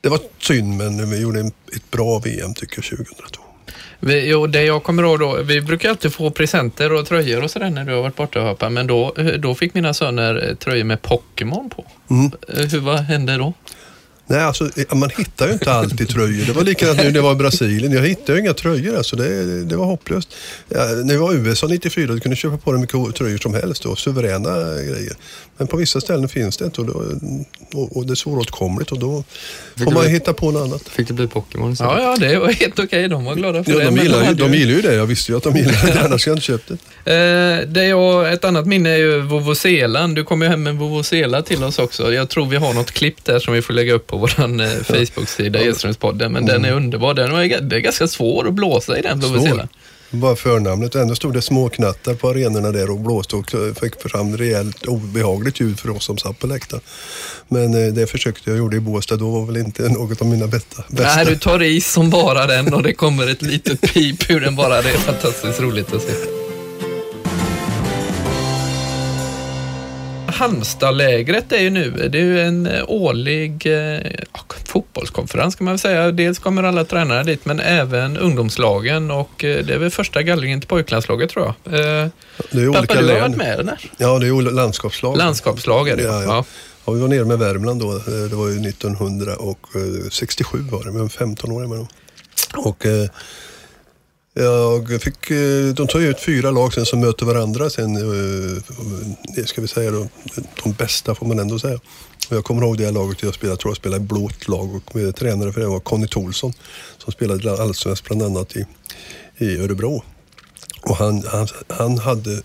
det 0.00 0.08
var 0.08 0.20
synd, 0.38 0.76
men 0.76 1.10
vi 1.10 1.20
gjorde 1.20 1.40
ett 1.40 1.90
bra 1.90 2.18
VM 2.18 2.54
tycker 2.54 2.76
jag 2.76 2.98
2002. 2.98 3.49
Vi, 4.00 4.30
jo, 4.30 4.46
det 4.46 4.62
jag 4.62 4.82
kommer 4.82 5.02
ihåg 5.02 5.18
då, 5.18 5.42
vi 5.42 5.60
brukar 5.60 5.90
alltid 5.90 6.12
få 6.12 6.30
presenter 6.30 6.92
och 6.92 7.06
tröjor 7.06 7.44
och 7.44 7.50
sådär 7.50 7.70
när 7.70 7.84
du 7.84 7.92
har 7.92 8.02
varit 8.02 8.16
borta 8.16 8.40
och 8.40 8.48
hoppat, 8.48 8.72
men 8.72 8.86
då, 8.86 9.14
då 9.38 9.54
fick 9.54 9.74
mina 9.74 9.94
söner 9.94 10.54
tröjor 10.54 10.84
med 10.84 11.02
Pokémon 11.02 11.70
på. 11.70 11.84
Mm. 12.10 12.30
Hur, 12.48 12.80
vad 12.80 12.98
hände 12.98 13.36
då? 13.36 13.52
Nej, 14.30 14.40
alltså, 14.40 14.70
man 14.92 15.10
hittar 15.18 15.46
ju 15.46 15.52
inte 15.52 15.72
alltid 15.72 16.08
tröjor. 16.08 16.46
Det 16.46 16.52
var 16.52 16.64
likadant 16.64 16.98
nu 16.98 17.04
när 17.04 17.14
jag 17.14 17.22
var 17.22 17.32
i 17.32 17.36
Brasilien. 17.36 17.92
Jag 17.92 18.02
hittade 18.02 18.32
ju 18.32 18.44
inga 18.44 18.54
tröjor. 18.54 18.96
Alltså. 18.96 19.16
Det, 19.16 19.64
det 19.64 19.76
var 19.76 19.86
hopplöst. 19.86 20.28
Ja, 20.68 20.84
när 21.04 21.14
jag 21.14 21.20
var 21.20 21.34
i 21.34 21.36
USA 21.36 21.66
94 21.66 22.12
du 22.12 22.20
kunde 22.20 22.36
köpa 22.36 22.56
på 22.56 22.72
dig 22.72 22.80
mycket 22.80 23.14
tröjor 23.14 23.38
som 23.38 23.54
helst. 23.54 23.86
Och 23.86 23.98
suveräna 23.98 24.74
grejer. 24.74 25.12
Men 25.56 25.66
på 25.66 25.76
vissa 25.76 26.00
ställen 26.00 26.28
finns 26.28 26.56
det 26.56 26.64
inte 26.64 26.80
och, 26.80 26.86
då, 26.86 27.04
och, 27.74 27.96
och 27.96 28.06
det 28.06 28.12
är 28.12 28.14
svåråtkomligt 28.14 28.92
och 28.92 28.98
då 28.98 29.24
fick 29.74 29.84
får 29.84 29.92
man 29.92 30.02
bli, 30.02 30.10
hitta 30.10 30.32
på 30.32 30.50
något 30.50 30.62
annat. 30.62 30.88
Fick 30.88 31.08
det 31.08 31.14
bli 31.14 31.26
Pokémon? 31.26 31.76
Ja, 31.78 32.00
ja, 32.00 32.16
det 32.28 32.38
var 32.38 32.48
helt 32.48 32.74
okej. 32.74 32.84
Okay. 32.84 33.08
De 33.08 33.24
var 33.24 33.34
glada 33.34 33.64
för 33.64 33.72
ja, 33.72 33.78
det. 33.78 33.84
De 33.84 33.96
gillar, 33.96 34.28
ju, 34.28 34.34
de 34.34 34.54
gillar 34.54 34.74
ju 34.74 34.82
det. 34.82 34.94
Jag 34.94 35.06
visste 35.06 35.32
ju 35.32 35.36
att 35.36 35.42
de 35.42 35.56
gillade 35.56 35.78
det, 35.86 36.00
annars 36.00 36.26
hade 36.26 36.30
jag 36.30 36.36
inte 36.36 36.46
köpt 36.46 36.70
det. 37.04 37.12
Eh, 37.12 37.68
det 37.68 37.86
jag, 37.86 38.32
ett 38.32 38.44
annat 38.44 38.66
minne 38.66 38.90
är 38.90 38.96
ju 38.96 39.20
Vovoselan. 39.20 40.14
Du 40.14 40.24
kom 40.24 40.42
ju 40.42 40.48
hem 40.48 40.62
med 40.62 40.74
Vovosela 40.74 41.42
till 41.42 41.64
oss 41.64 41.78
också. 41.78 42.12
Jag 42.12 42.28
tror 42.28 42.46
vi 42.46 42.56
har 42.56 42.74
något 42.74 42.90
klipp 42.90 43.24
där 43.24 43.38
som 43.38 43.54
vi 43.54 43.62
får 43.62 43.74
lägga 43.74 43.94
upp 43.94 44.06
på 44.06 44.16
vår 44.20 44.60
eh, 44.60 44.68
Facebook-sida, 44.82 45.60
Edströmspodden. 45.60 46.32
Men 46.32 46.46
den 46.46 46.64
är 46.64 46.72
underbar. 46.72 47.14
Den 47.14 47.34
är, 47.34 47.60
det 47.60 47.76
är 47.76 47.80
ganska 47.80 48.08
svår 48.08 48.48
att 48.48 48.54
blåsa 48.54 48.98
i 48.98 49.02
den 49.02 49.20
Vovoselan. 49.20 49.68
Bara 50.10 50.36
förnamnet. 50.36 50.94
Ändå 50.94 51.14
stod 51.14 51.34
det 51.34 51.42
småknattar 51.42 52.14
på 52.14 52.28
arenorna 52.28 52.72
där 52.72 52.90
och 52.90 52.98
blåste 52.98 53.36
och 53.36 53.50
fick 53.80 54.02
fram 54.10 54.36
rejält 54.36 54.86
obehagligt 54.86 55.60
ljud 55.60 55.80
för 55.80 55.90
oss 55.90 56.04
som 56.04 56.18
satt 56.18 56.38
på 56.38 56.46
läktaren. 56.46 56.82
Men 57.48 57.86
eh, 57.86 57.92
det 57.92 58.06
försökte 58.06 58.50
jag 58.50 58.58
gjorde 58.58 58.76
i 58.76 58.80
Båstad. 58.80 59.16
Då 59.16 59.30
var 59.30 59.46
väl 59.46 59.56
inte 59.56 59.82
något 59.82 60.20
av 60.20 60.26
mina 60.26 60.46
bästa. 60.46 60.84
bästa. 60.88 61.16
Nej, 61.16 61.26
du 61.26 61.36
tar 61.36 61.62
i 61.62 61.80
som 61.80 62.10
bara 62.10 62.46
den 62.46 62.74
och 62.74 62.82
det 62.82 62.92
kommer 62.92 63.30
ett 63.30 63.42
litet 63.42 63.80
pip 63.80 64.30
ur 64.30 64.40
den 64.40 64.56
bara. 64.56 64.82
Det 64.82 64.90
är 64.90 64.98
fantastiskt 64.98 65.60
roligt 65.60 65.94
att 65.94 66.02
se. 66.02 66.39
Halmstadlägret 70.40 71.52
är 71.52 71.60
ju 71.60 71.70
nu, 71.70 71.90
det 71.90 72.18
är 72.18 72.22
ju 72.22 72.40
en 72.40 72.66
eh, 72.66 72.84
årlig 72.88 73.66
eh, 73.66 74.00
fotbollskonferens 74.64 75.54
kan 75.54 75.64
man 75.64 75.72
väl 75.72 75.78
säga. 75.78 76.12
Dels 76.12 76.38
kommer 76.38 76.62
alla 76.62 76.84
tränare 76.84 77.22
dit 77.22 77.44
men 77.44 77.60
även 77.60 78.16
ungdomslagen 78.16 79.10
och 79.10 79.44
eh, 79.44 79.64
det 79.64 79.74
är 79.74 79.78
väl 79.78 79.90
första 79.90 80.22
gallringen 80.22 80.60
till 80.60 80.68
pojklandslaget 80.68 81.30
tror 81.30 81.44
jag. 81.44 81.54
Eh, 81.74 81.80
det 82.50 82.62
är 82.62 82.72
Pappa, 82.72 83.02
du 83.02 83.08
har 83.12 83.20
varit 83.20 83.36
med 83.36 83.60
eller? 83.60 83.90
Ja, 83.96 84.18
det 84.18 84.26
är 84.26 84.50
landskapslag. 84.50 85.16
Landskapslag 85.16 85.88
är 85.88 85.96
det 85.96 86.02
ja. 86.02 86.22
ja. 86.22 86.44
ja. 86.84 86.92
vi 86.92 87.00
var 87.00 87.08
nere 87.08 87.24
med 87.24 87.38
Värmland 87.38 87.80
då. 87.80 87.92
Eh, 87.92 88.02
det 88.30 88.36
var 88.36 88.48
ju 88.48 88.68
1967 88.68 90.58
var 90.70 90.84
det, 90.84 90.92
men 90.92 91.10
15 91.10 91.52
år 91.52 91.62
är 91.62 91.66
man 91.66 91.78
då. 91.78 91.88
Och 92.60 92.86
jag 94.34 95.02
fick, 95.02 95.30
eh, 95.30 95.74
de 95.74 95.86
tar 95.86 96.00
ju 96.00 96.10
ut 96.10 96.20
fyra 96.20 96.50
lag 96.50 96.74
sen 96.74 96.86
som 96.86 97.00
möter 97.00 97.26
varandra 97.26 97.70
sen. 97.70 97.94
Det 99.36 99.48
ska 99.48 99.60
vi 99.60 99.68
säga 99.68 99.90
då, 99.90 100.08
de 100.62 100.72
bästa 100.72 101.14
får 101.14 101.26
man 101.26 101.38
ändå 101.38 101.58
säga. 101.58 101.80
Jag 102.28 102.44
kommer 102.44 102.62
ihåg 102.62 102.78
det 102.78 102.90
laget 102.90 103.22
jag 103.22 103.34
spelade, 103.34 103.52
jag 103.52 103.60
tror 103.60 103.70
jag 103.70 103.76
spelade 103.76 104.04
i 104.04 104.06
blått 104.06 104.48
lag 104.48 104.74
och 104.74 104.96
med 104.96 105.16
tränare 105.16 105.52
för 105.52 105.60
det 105.60 105.66
var 105.66 105.80
Conny 105.80 106.08
Tolsson 106.08 106.52
som 106.98 107.12
spelade 107.12 107.62
allsvenskt 107.62 108.04
bland 108.04 108.22
annat 108.22 108.56
i, 108.56 108.66
i 109.38 109.58
Örebro. 109.58 110.02
Och 110.82 110.96
han, 110.96 111.22
han, 111.26 111.48
han 111.68 111.98
hade 111.98 112.42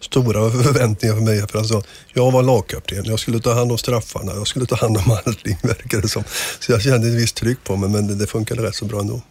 stora 0.00 0.50
förväntningar 0.50 1.14
för 1.14 1.22
mig. 1.22 1.48
För 1.48 1.58
alltså, 1.58 1.82
jag 2.12 2.30
var 2.30 2.42
lagkapten, 2.42 3.04
jag 3.04 3.20
skulle 3.20 3.40
ta 3.40 3.52
hand 3.52 3.72
om 3.72 3.78
straffarna, 3.78 4.32
jag 4.34 4.46
skulle 4.46 4.66
ta 4.66 4.76
hand 4.76 4.96
om 4.96 5.18
allting 5.26 5.58
verkar 5.62 6.00
det 6.00 6.08
som. 6.08 6.24
Så 6.60 6.72
jag 6.72 6.82
kände 6.82 7.08
ett 7.08 7.14
visst 7.14 7.36
tryck 7.36 7.64
på 7.64 7.76
mig 7.76 7.90
men 7.90 8.06
det, 8.06 8.14
det 8.14 8.26
funkade 8.26 8.62
rätt 8.62 8.74
så 8.74 8.84
bra 8.84 9.00
ändå. 9.00 9.22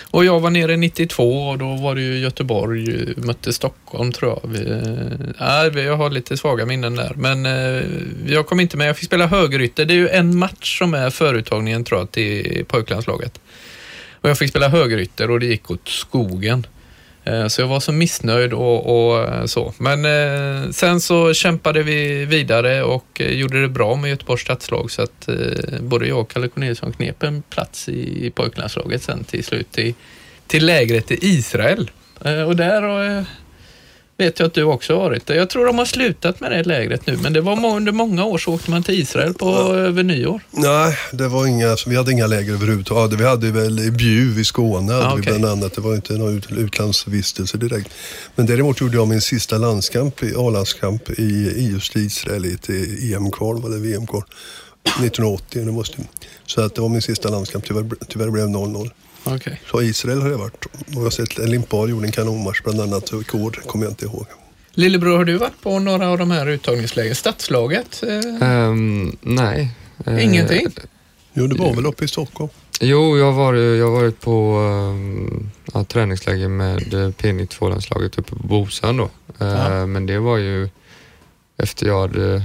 Och 0.00 0.24
jag 0.24 0.40
var 0.40 0.50
nere 0.50 0.76
92 0.76 1.48
och 1.48 1.58
då 1.58 1.76
var 1.76 1.94
det 1.94 2.00
ju 2.00 2.18
Göteborg 2.18 3.14
mötte 3.16 3.52
Stockholm 3.52 4.12
tror 4.12 4.30
jag. 4.30 4.50
Vi, 4.50 4.60
äh, 5.78 5.84
jag 5.84 5.96
har 5.96 6.10
lite 6.10 6.36
svaga 6.36 6.66
minnen 6.66 6.96
där. 6.96 7.12
Men 7.16 7.46
äh, 7.46 7.82
jag 8.26 8.46
kom 8.46 8.60
inte 8.60 8.76
med. 8.76 8.88
Jag 8.88 8.96
fick 8.96 9.06
spela 9.06 9.26
högerytter. 9.26 9.84
Det 9.84 9.94
är 9.94 9.98
ju 9.98 10.08
en 10.08 10.38
match 10.38 10.78
som 10.78 10.94
är 10.94 11.10
föruttagningen 11.10 11.84
tror 11.84 12.00
jag 12.00 12.10
till 12.10 12.64
pojklandslaget. 12.68 13.40
Och 14.20 14.30
jag 14.30 14.38
fick 14.38 14.50
spela 14.50 14.68
högerytter 14.68 15.30
och 15.30 15.40
det 15.40 15.46
gick 15.46 15.70
åt 15.70 15.88
skogen. 15.88 16.66
Eh, 17.24 17.46
så 17.46 17.60
jag 17.60 17.68
var 17.68 17.80
så 17.80 17.92
missnöjd 17.92 18.52
och, 18.52 19.10
och 19.10 19.28
eh, 19.28 19.44
så. 19.44 19.74
Men 19.78 20.04
eh, 20.04 20.70
sen 20.70 21.00
så 21.00 21.34
kämpade 21.34 21.82
vi 21.82 22.24
vidare 22.24 22.82
och 22.82 23.20
eh, 23.20 23.30
gjorde 23.30 23.60
det 23.62 23.68
bra 23.68 23.96
med 23.96 24.10
Göteborgs 24.10 24.42
stadslag 24.42 24.90
så 24.90 25.02
att 25.02 25.28
både 25.80 26.06
jag 26.06 26.18
och 26.18 26.30
Kalle 26.30 26.48
Corneliusson 26.48 26.92
knep 26.92 27.22
en 27.22 27.42
plats 27.42 27.88
i 27.88 28.30
pojklandslaget 28.34 29.02
sen 29.02 29.24
till 29.24 29.44
slut 29.44 29.72
till, 29.72 29.94
till 30.46 30.66
lägret 30.66 31.10
i 31.10 31.18
Israel. 31.20 31.90
Och 32.46 32.56
där 32.56 32.82
vet 34.24 34.38
jag 34.38 34.46
att 34.46 34.54
du 34.54 34.62
också 34.62 34.96
varit 34.96 35.28
Jag 35.28 35.50
tror 35.50 35.66
de 35.66 35.78
har 35.78 35.84
slutat 35.84 36.40
med 36.40 36.52
det 36.52 36.62
lägret 36.62 37.06
nu, 37.06 37.16
men 37.16 37.32
det 37.32 37.40
var 37.40 37.76
under 37.76 37.92
många 37.92 38.24
år 38.24 38.38
så 38.38 38.54
åkte 38.54 38.70
man 38.70 38.82
till 38.82 39.00
Israel 39.00 39.34
på 39.34 39.46
ja. 39.46 39.74
över 39.74 40.02
nyår. 40.02 40.40
Nej, 40.50 40.98
det 41.12 41.28
var 41.28 41.46
inga, 41.46 41.76
vi 41.86 41.96
hade 41.96 42.12
inga 42.12 42.26
läger 42.26 42.52
överhuvudtaget. 42.52 43.20
Vi 43.20 43.24
hade 43.24 43.50
väl 43.50 43.78
i 43.78 43.90
Bjuv 43.90 44.38
i 44.38 44.44
Skåne 44.44 44.94
ah, 44.94 45.12
okay. 45.12 45.22
bland 45.22 45.44
annat. 45.44 45.74
Det 45.74 45.80
var 45.80 45.94
inte 45.94 46.12
någon 46.12 46.42
utlandsvistelse 46.50 47.58
direkt. 47.58 47.88
Men 48.34 48.46
däremot 48.46 48.80
gjorde 48.80 48.96
jag 48.96 49.08
min 49.08 49.20
sista 49.20 49.58
landskamp, 49.58 50.14
A-landskamp 50.36 51.10
i 51.10 51.68
just 51.72 51.96
Israel 51.96 52.46
i 52.46 52.54
ett 52.54 52.68
EM-kval, 53.14 53.62
var 53.62 53.70
det 53.70 53.78
VM-kval. 53.78 54.22
1980, 54.82 55.64
det 55.66 55.72
måste, 55.72 55.96
så 56.46 56.60
att 56.60 56.74
det 56.74 56.80
var 56.80 56.88
min 56.88 57.02
sista 57.02 57.28
landskamp. 57.28 57.64
Tyvärr, 57.64 57.90
tyvärr 58.08 58.30
blev 58.30 58.46
det 58.46 58.52
0-0. 58.52 58.90
Okay. 59.24 59.56
Så 59.70 59.82
Israel 59.82 60.22
har 60.22 60.30
jag 60.30 60.38
varit. 60.38 60.64
Och 60.64 60.72
jag 60.86 61.00
har 61.00 61.10
sett 61.10 61.38
Limpar 61.38 61.88
gjorde 61.88 62.06
en 62.06 62.12
kanonmatch 62.12 62.62
bland 62.62 62.80
annat. 62.80 63.10
Och 63.10 63.26
Kord 63.26 63.56
kommer 63.66 63.84
jag 63.84 63.92
inte 63.92 64.04
ihåg. 64.04 64.26
Lillebror, 64.74 65.16
har 65.16 65.24
du 65.24 65.36
varit 65.36 65.60
på 65.62 65.78
några 65.78 66.08
av 66.08 66.18
de 66.18 66.30
här 66.30 66.46
uttagningslägren? 66.46 67.14
Stadslaget? 67.14 68.02
Um, 68.40 69.16
nej. 69.20 69.70
Ingenting? 70.06 70.66
Uh, 70.66 70.72
jo, 71.32 71.46
det 71.46 71.58
var 71.58 71.74
väl 71.74 71.86
uppe 71.86 72.04
i 72.04 72.08
Stockholm? 72.08 72.50
Jo, 72.80 73.18
jag 73.18 73.24
har 73.24 73.32
varit, 73.32 73.78
jag 73.78 73.90
har 73.90 73.92
varit 73.92 74.20
på 74.20 74.58
um, 74.58 75.50
ja, 75.74 75.84
träningsläger 75.84 76.48
med 76.48 76.80
P92-landslaget 76.92 78.18
uppe 78.18 78.36
på 78.36 78.46
Bosön 78.46 78.96
då. 78.96 79.10
Uh, 79.44 79.86
men 79.86 80.06
det 80.06 80.18
var 80.18 80.36
ju 80.36 80.68
efter 81.56 81.86
jag 81.86 82.00
hade, 82.00 82.42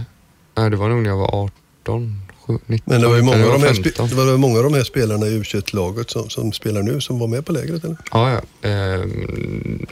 nej 0.55 0.69
det 0.69 0.77
var 0.77 0.89
nog 0.89 1.01
när 1.01 1.10
jag 1.10 1.17
var 1.17 1.36
18 1.36 2.26
19, 2.47 2.81
Men 2.85 3.01
det 3.01 3.07
var 3.07 3.15
ju 3.15 3.21
många, 3.21 3.45
av 3.45 3.51
de, 3.51 3.63
här, 3.63 4.07
det 4.09 4.15
var 4.15 4.37
många 4.37 4.57
av 4.57 4.63
de 4.63 4.73
här 4.73 4.83
spelarna 4.83 5.27
i 5.27 5.39
U21-laget 5.39 6.09
som, 6.09 6.29
som 6.29 6.51
spelar 6.51 6.81
nu 6.81 7.01
som 7.01 7.19
var 7.19 7.27
med 7.27 7.45
på 7.45 7.51
lägret 7.51 7.83
eller? 7.83 7.97
Ja, 8.11 8.31
ja. 8.31 8.69
Eh, 8.69 9.05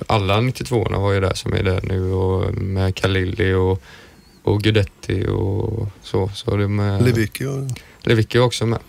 alla 0.08 0.38
92orna 0.38 1.00
var 1.00 1.12
ju 1.12 1.20
där 1.20 1.34
som 1.34 1.54
är 1.54 1.64
där 1.64 1.82
nu 1.84 2.12
och 2.12 2.54
med 2.54 2.96
Kalili 2.96 3.54
och, 3.54 3.82
och 4.44 4.62
Gudetti 4.62 5.26
och 5.28 5.88
så. 6.02 6.32
så 6.34 6.56
det 6.56 6.68
med, 6.68 7.04
Levicki 7.04 7.46
och... 7.46 7.64
Levicki 8.02 8.40
också 8.40 8.66
med. 8.66 8.80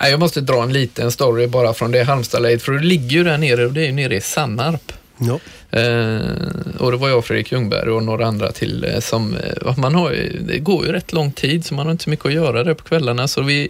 Jag 0.00 0.20
måste 0.20 0.40
dra 0.40 0.62
en 0.62 0.72
liten 0.72 1.12
story 1.12 1.46
bara 1.46 1.74
från 1.74 1.92
det 1.92 2.02
Halmstadläget 2.02 2.62
för 2.62 2.72
det 2.72 2.84
ligger 2.84 3.16
ju 3.16 3.24
där 3.24 3.38
nere 3.38 3.66
och 3.66 3.72
det 3.72 3.80
är 3.80 3.86
ju 3.86 3.92
nere 3.92 4.16
i 4.16 4.20
Sannarp. 4.20 4.92
Ja. 5.18 5.38
Eh, 5.78 6.78
och 6.78 6.90
det 6.90 6.96
var 6.96 7.08
jag, 7.08 7.24
Fredrik 7.24 7.52
Ljungberg 7.52 7.90
och 7.90 8.02
några 8.02 8.26
andra 8.26 8.52
till 8.52 8.84
eh, 8.84 9.00
som, 9.00 9.36
eh, 9.36 9.78
man 9.78 9.94
har, 9.94 10.16
det 10.40 10.58
går 10.58 10.86
ju 10.86 10.92
rätt 10.92 11.12
lång 11.12 11.32
tid 11.32 11.64
så 11.64 11.74
man 11.74 11.86
har 11.86 11.92
inte 11.92 12.04
så 12.04 12.10
mycket 12.10 12.26
att 12.26 12.32
göra 12.32 12.64
där 12.64 12.74
på 12.74 12.84
kvällarna 12.84 13.28
så 13.28 13.42
vi 13.42 13.68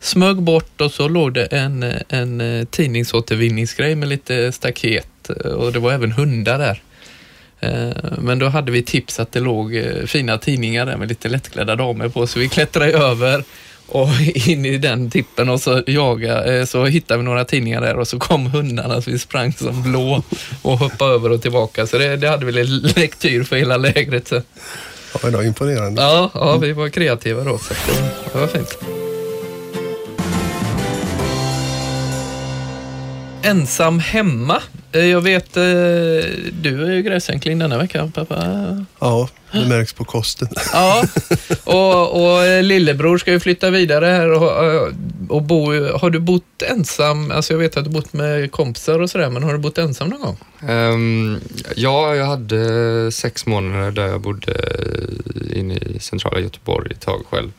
smög 0.00 0.36
bort 0.36 0.80
och 0.80 0.92
så 0.92 1.08
låg 1.08 1.34
det 1.34 1.44
en, 1.46 1.82
eh, 1.82 2.00
en 2.08 2.40
eh, 2.40 2.64
tidningsåtervinningsgrej 2.64 3.94
med 3.94 4.08
lite 4.08 4.52
staket 4.52 5.30
och 5.56 5.72
det 5.72 5.78
var 5.78 5.92
även 5.92 6.12
hundar 6.12 6.58
där. 6.58 6.82
Men 8.18 8.38
då 8.38 8.46
hade 8.46 8.72
vi 8.72 8.82
tips 8.82 9.20
att 9.20 9.32
det 9.32 9.40
låg 9.40 9.84
fina 10.06 10.38
tidningar 10.38 10.86
där 10.86 10.96
med 10.96 11.08
lite 11.08 11.28
lättklädda 11.28 11.76
damer 11.76 12.08
på 12.08 12.26
så 12.26 12.38
vi 12.38 12.48
klättrade 12.48 12.92
över 12.92 13.44
och 13.88 14.08
in 14.34 14.64
i 14.64 14.78
den 14.78 15.10
tippen 15.10 15.48
och 15.48 15.60
så 15.60 15.82
jaga, 15.86 16.44
eh, 16.44 16.64
så 16.64 16.84
hittade 16.84 17.18
vi 17.18 17.24
några 17.24 17.44
tidningar 17.44 17.80
där 17.80 17.96
och 17.96 18.08
så 18.08 18.18
kom 18.18 18.46
hundarna 18.46 19.02
så 19.02 19.10
vi 19.10 19.18
sprang 19.18 19.52
som 19.52 19.82
blå 19.82 20.22
och 20.62 20.78
hoppade 20.78 21.14
över 21.14 21.32
och 21.32 21.42
tillbaka. 21.42 21.86
Så 21.86 21.98
det, 21.98 22.16
det 22.16 22.28
hade 22.28 22.46
vi 22.46 22.52
lektyr 22.52 23.44
för 23.44 23.56
hela 23.56 23.76
lägret. 23.76 24.28
Så. 24.28 24.42
Ja, 25.22 25.30
det 25.30 25.36
var 25.36 25.44
imponerande. 25.44 26.02
Ja, 26.02 26.30
ja, 26.34 26.56
vi 26.56 26.72
var 26.72 26.88
kreativa 26.88 27.44
då 27.44 27.58
så 27.58 27.74
det 28.32 28.38
var 28.38 28.46
fint. 28.46 28.78
Ensam 33.42 33.98
hemma. 33.98 34.62
Eh, 34.92 35.04
jag 35.06 35.20
vet, 35.20 35.56
eh, 35.56 35.62
du 36.52 36.84
är 36.86 36.92
ju 36.92 37.02
gräsänkling 37.02 37.58
denna 37.58 37.78
vecka, 37.78 38.10
pappa. 38.14 38.86
Ja, 38.98 39.28
det 39.52 39.68
märks 39.68 39.92
på 39.92 40.04
kosten. 40.04 40.48
Ja, 40.72 41.04
och, 41.64 42.22
och 42.22 42.62
lillebror 42.62 43.18
ska 43.18 43.32
ju 43.32 43.40
flytta 43.40 43.70
vidare 43.70 44.06
här 44.06 44.32
och, 44.32 44.92
och 45.28 45.42
bo. 45.42 45.72
Har 45.98 46.10
du 46.10 46.20
bott 46.20 46.62
ensam? 46.62 47.30
Alltså 47.30 47.52
jag 47.52 47.58
vet 47.58 47.76
att 47.76 47.84
du 47.84 47.90
bott 47.90 48.12
med 48.12 48.52
kompisar 48.52 48.98
och 48.98 49.10
sådär, 49.10 49.30
men 49.30 49.42
har 49.42 49.52
du 49.52 49.58
bott 49.58 49.78
ensam 49.78 50.08
någon 50.08 50.20
gång? 50.20 50.36
Um, 50.70 51.40
ja, 51.76 52.14
jag 52.14 52.26
hade 52.26 53.12
sex 53.12 53.46
månader 53.46 53.90
där 53.90 54.06
jag 54.06 54.20
bodde 54.20 54.54
inne 55.54 55.74
i 55.74 55.98
centrala 56.00 56.40
Göteborg 56.40 56.92
ett 56.92 57.00
tag 57.00 57.22
själv. 57.30 57.52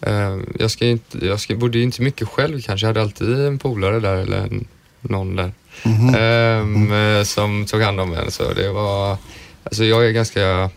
Um, 0.00 0.46
jag, 0.58 0.70
ska 0.70 0.86
inte, 0.86 1.26
jag 1.26 1.40
ska, 1.40 1.56
bodde 1.56 1.78
inte 1.78 2.02
mycket 2.02 2.28
själv 2.28 2.60
kanske. 2.62 2.86
Jag 2.86 2.88
hade 2.88 3.02
alltid 3.02 3.40
en 3.40 3.58
polare 3.58 4.00
där 4.00 4.16
eller 4.16 4.38
en, 4.38 4.66
någon 5.10 5.36
där 5.36 5.52
mm 5.82 5.98
-hmm. 5.98 6.60
um, 6.60 6.92
mm. 6.92 7.24
som 7.24 7.66
tog 7.66 7.82
hand 7.82 8.00
om 8.00 8.12
en. 8.14 8.30
Så 8.30 8.52
det 8.52 8.72
var, 8.72 9.16
alltså 9.64 9.84
jag 9.84 10.06
är 10.06 10.10
ganska 10.10 10.70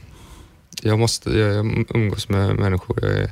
jag 0.82 1.00
måste, 1.00 1.30
jag 1.30 1.86
umgås 1.96 2.30
med 2.30 2.56
människor. 2.56 3.00
Jag 3.02 3.12
är, 3.12 3.32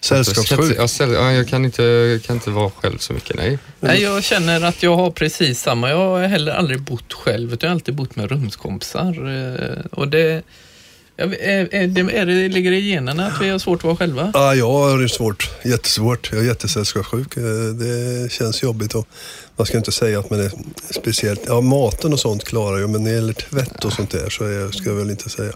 Sällskapssjuk? 0.00 0.78
Jag, 0.98 1.34
jag, 1.34 1.48
kan 1.48 1.64
inte, 1.64 1.82
jag 1.82 2.22
kan 2.22 2.36
inte 2.36 2.50
vara 2.50 2.70
själv 2.70 2.98
så 2.98 3.12
mycket, 3.12 3.36
nej. 3.36 3.58
nej. 3.80 4.02
Jag 4.02 4.24
känner 4.24 4.64
att 4.64 4.82
jag 4.82 4.96
har 4.96 5.10
precis 5.10 5.60
samma. 5.60 5.90
Jag 5.90 5.96
har 5.96 6.26
heller 6.26 6.52
aldrig 6.52 6.80
bott 6.80 7.12
själv, 7.12 7.52
utan 7.52 7.66
jag 7.66 7.70
har 7.70 7.74
alltid 7.74 7.94
bott 7.94 8.16
med 8.16 8.30
rumskompisar. 8.30 9.28
Eh, 9.34 9.84
och 9.90 10.08
det, 10.08 10.42
är, 11.16 11.74
är, 11.74 11.86
det, 11.86 12.00
är 12.00 12.26
det, 12.26 12.48
ligger 12.48 12.70
det 12.70 12.76
i 12.76 12.90
generna 12.90 13.26
att 13.26 13.40
vi 13.40 13.48
har 13.48 13.58
svårt 13.58 13.78
att 13.78 13.84
vara 13.84 13.96
själva? 13.96 14.30
Ja, 14.34 14.54
jag 14.54 14.70
har 14.70 14.98
det 14.98 15.08
svårt. 15.08 15.50
Jättesvårt. 15.64 16.30
Jag 16.32 16.40
är 16.40 16.46
jättesällskapssjuk. 16.46 17.36
Eh, 17.36 17.42
det 17.74 18.32
känns 18.32 18.62
jobbigt. 18.62 18.94
Och 18.94 19.08
man 19.56 19.66
ska 19.66 19.76
inte 19.76 19.92
säga 19.92 20.18
att 20.18 20.30
man 20.30 20.40
är 20.40 20.52
speciellt... 20.90 21.40
Ja, 21.46 21.60
maten 21.60 22.12
och 22.12 22.20
sånt 22.20 22.44
klarar 22.44 22.78
jag, 22.78 22.90
men 22.90 23.02
när 23.02 23.10
det 23.10 23.16
gäller 23.16 23.32
tvätt 23.32 23.84
och 23.84 23.92
sånt 23.92 24.10
där 24.10 24.30
så 24.30 24.44
är, 24.44 24.70
ska 24.70 24.88
jag 24.90 24.96
väl 24.96 25.10
inte 25.10 25.30
säga. 25.30 25.52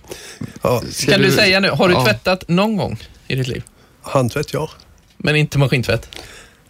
Ja. 0.62 0.82
Kan 1.08 1.20
du 1.20 1.30
säga 1.30 1.60
nu, 1.60 1.70
har 1.70 1.88
du 1.88 1.94
ja. 1.94 2.04
tvättat 2.04 2.48
någon 2.48 2.76
gång 2.76 3.02
i 3.28 3.34
ditt 3.34 3.48
liv? 3.48 3.62
Handtvätt, 4.02 4.52
ja. 4.52 4.70
Men 5.16 5.36
inte 5.36 5.58
maskintvätt? 5.58 6.08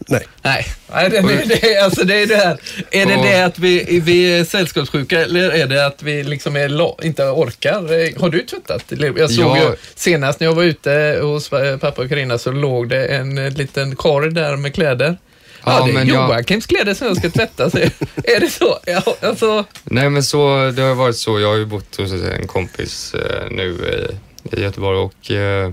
Nej. 0.07 0.27
Nej, 0.43 0.67
Nej 0.93 1.11
det, 1.11 1.21
det, 1.21 1.61
det, 1.61 1.79
alltså 1.79 2.05
det 2.05 2.23
är 2.23 2.27
det 2.27 2.37
här. 2.37 2.59
Är 2.91 3.07
det 3.07 3.17
det 3.17 3.45
att 3.45 3.59
vi, 3.59 4.01
vi 4.01 4.39
är 4.39 4.45
sällskapssjuka 4.45 5.21
eller 5.21 5.51
är 5.51 5.67
det 5.67 5.87
att 5.87 6.03
vi 6.03 6.23
liksom 6.23 6.57
är, 6.57 7.05
inte 7.05 7.25
orkar? 7.25 8.21
Har 8.21 8.29
du 8.29 8.43
tvättat? 8.43 8.85
Jag 9.17 9.31
såg 9.31 9.57
ja. 9.57 9.59
ju 9.59 9.77
senast 9.95 10.41
när 10.41 10.47
jag 10.47 10.55
var 10.55 10.63
ute 10.63 11.19
hos 11.23 11.51
pappa 11.81 12.03
och 12.03 12.09
Carina 12.09 12.39
så 12.39 12.53
låg 12.53 12.89
det 12.89 13.07
en 13.07 13.49
liten 13.55 13.97
korg 13.97 14.31
där 14.31 14.57
med 14.57 14.75
kläder. 14.75 15.17
Ja, 15.65 15.89
ja 15.89 15.93
det 15.93 16.01
är 16.01 16.05
Joakims 16.05 16.67
jag... 16.71 16.77
kläder 16.77 16.95
som 16.95 17.07
jag 17.07 17.17
ska 17.17 17.31
tvätta. 17.31 17.71
Så 17.71 17.79
är 18.25 18.41
det 18.41 18.51
så? 18.51 18.79
Ja, 18.87 19.03
alltså... 19.23 19.65
Nej, 19.85 20.11
men 20.11 20.23
så, 20.23 20.71
det 20.77 20.83
har 20.83 20.95
varit 20.95 21.17
så. 21.17 21.41
Jag 21.41 21.49
har 21.49 21.57
ju 21.57 21.67
bott 21.67 21.97
hos 21.97 22.13
en 22.13 22.47
kompis 22.47 23.15
eh, 23.15 23.51
nu 23.51 23.71
i, 24.53 24.61
Göteborg 24.63 24.99
och 24.99 25.31
eh, 25.31 25.71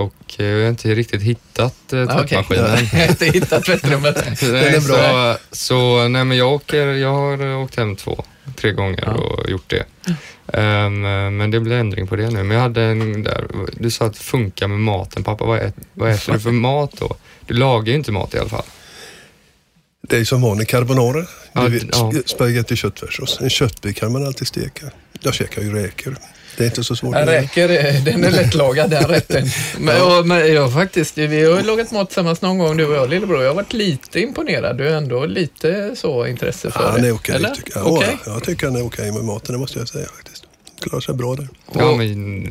och 0.00 0.34
eh, 0.38 0.46
jag 0.46 0.62
har 0.62 0.68
inte 0.70 0.94
riktigt 0.94 1.22
hittat 1.22 1.92
eh, 1.92 2.06
tvättmaskinen. 2.06 2.72
Okay. 2.72 2.88
jag 2.92 3.00
har 3.00 3.08
inte 3.08 3.26
hittat 3.26 3.64
tvättrummet. 3.64 4.14
Den 4.40 4.54
är 4.54 4.88
bra. 4.88 5.36
Så, 5.50 5.56
så 5.56 6.08
nej, 6.08 6.24
men 6.24 6.36
jag, 6.36 6.52
åker, 6.52 6.86
jag 6.86 7.12
har 7.12 7.56
åkt 7.56 7.76
hem 7.76 7.96
två, 7.96 8.24
tre 8.56 8.72
gånger 8.72 9.02
ja. 9.06 9.12
och 9.12 9.50
gjort 9.50 9.70
det. 9.70 9.84
Um, 10.52 11.00
men 11.36 11.50
det 11.50 11.60
blir 11.60 11.76
ändring 11.76 12.06
på 12.06 12.16
det 12.16 12.30
nu. 12.30 12.42
Men 12.42 12.56
jag 12.56 12.62
hade 12.62 12.82
en 12.82 13.22
där, 13.22 13.46
du 13.72 13.90
sa 13.90 14.06
att 14.06 14.14
det 14.14 14.20
funkar 14.20 14.68
med 14.68 14.78
maten. 14.78 15.24
Pappa, 15.24 15.44
vad, 15.44 15.58
ät, 15.58 15.74
vad 15.94 16.10
äter 16.10 16.32
du 16.32 16.40
för 16.40 16.50
mat 16.66 16.92
då? 16.98 17.16
Du 17.46 17.54
lagar 17.54 17.88
ju 17.88 17.94
inte 17.94 18.12
mat 18.12 18.34
i 18.34 18.38
alla 18.38 18.48
fall. 18.48 18.64
Det 20.02 20.16
är 20.16 20.24
som 20.24 20.42
vanlig 20.42 20.68
carbonara. 20.68 21.26
Ja, 21.52 21.68
ja. 21.92 22.12
Spagetti 22.26 22.76
köttfärssås. 22.76 23.40
En 23.40 23.50
köttbit 23.50 23.96
kan 23.96 24.12
man 24.12 24.26
alltid 24.26 24.46
steka. 24.46 24.86
Jag 25.20 25.34
käkar 25.34 25.62
ju 25.62 25.72
räkor. 25.72 26.16
Det 26.56 26.64
är 26.64 26.66
inte 26.66 26.84
så 26.84 26.96
svårt. 26.96 27.14
Den 27.14 27.26
räcker, 27.26 27.68
den 28.04 28.24
är 28.24 28.30
lättlagad 28.30 28.90
den 28.90 29.04
rätten. 29.04 29.46
Men, 29.78 29.96
ja. 29.96 30.22
men 30.24 30.54
jag 30.54 30.72
faktiskt, 30.72 31.18
vi 31.18 31.44
har 31.44 31.62
lagat 31.62 31.92
mat 31.92 32.08
tillsammans 32.08 32.42
någon 32.42 32.58
gång 32.58 32.76
du 32.76 32.86
och 32.86 32.94
jag 32.94 33.10
lillebror. 33.10 33.42
Jag 33.42 33.50
har 33.50 33.54
varit 33.54 33.72
lite 33.72 34.20
imponerad. 34.20 34.78
Du 34.78 34.88
är 34.88 34.96
ändå 34.96 35.26
lite 35.26 35.96
så 35.96 36.26
intresse 36.26 36.70
för 36.70 36.80
ja, 36.80 36.86
det. 36.86 36.92
Han 36.92 37.04
är 37.04 37.14
okej 37.14 37.36
okay, 37.36 37.54
tycker 37.54 37.72
jag. 37.78 37.92
Okay. 37.92 38.08
Ja, 38.26 38.32
jag 38.32 38.44
tycker 38.44 38.66
han 38.66 38.76
är 38.76 38.86
okej 38.86 39.10
okay 39.10 39.12
med 39.12 39.24
maten, 39.24 39.52
det 39.52 39.58
måste 39.58 39.78
jag 39.78 39.88
säga 39.88 40.06
faktiskt. 40.06 40.44
klarar 40.80 41.00
sig 41.00 41.14
bra 41.14 41.34
där. 41.34 41.48
Ja, 41.78 41.96
men 41.96 42.46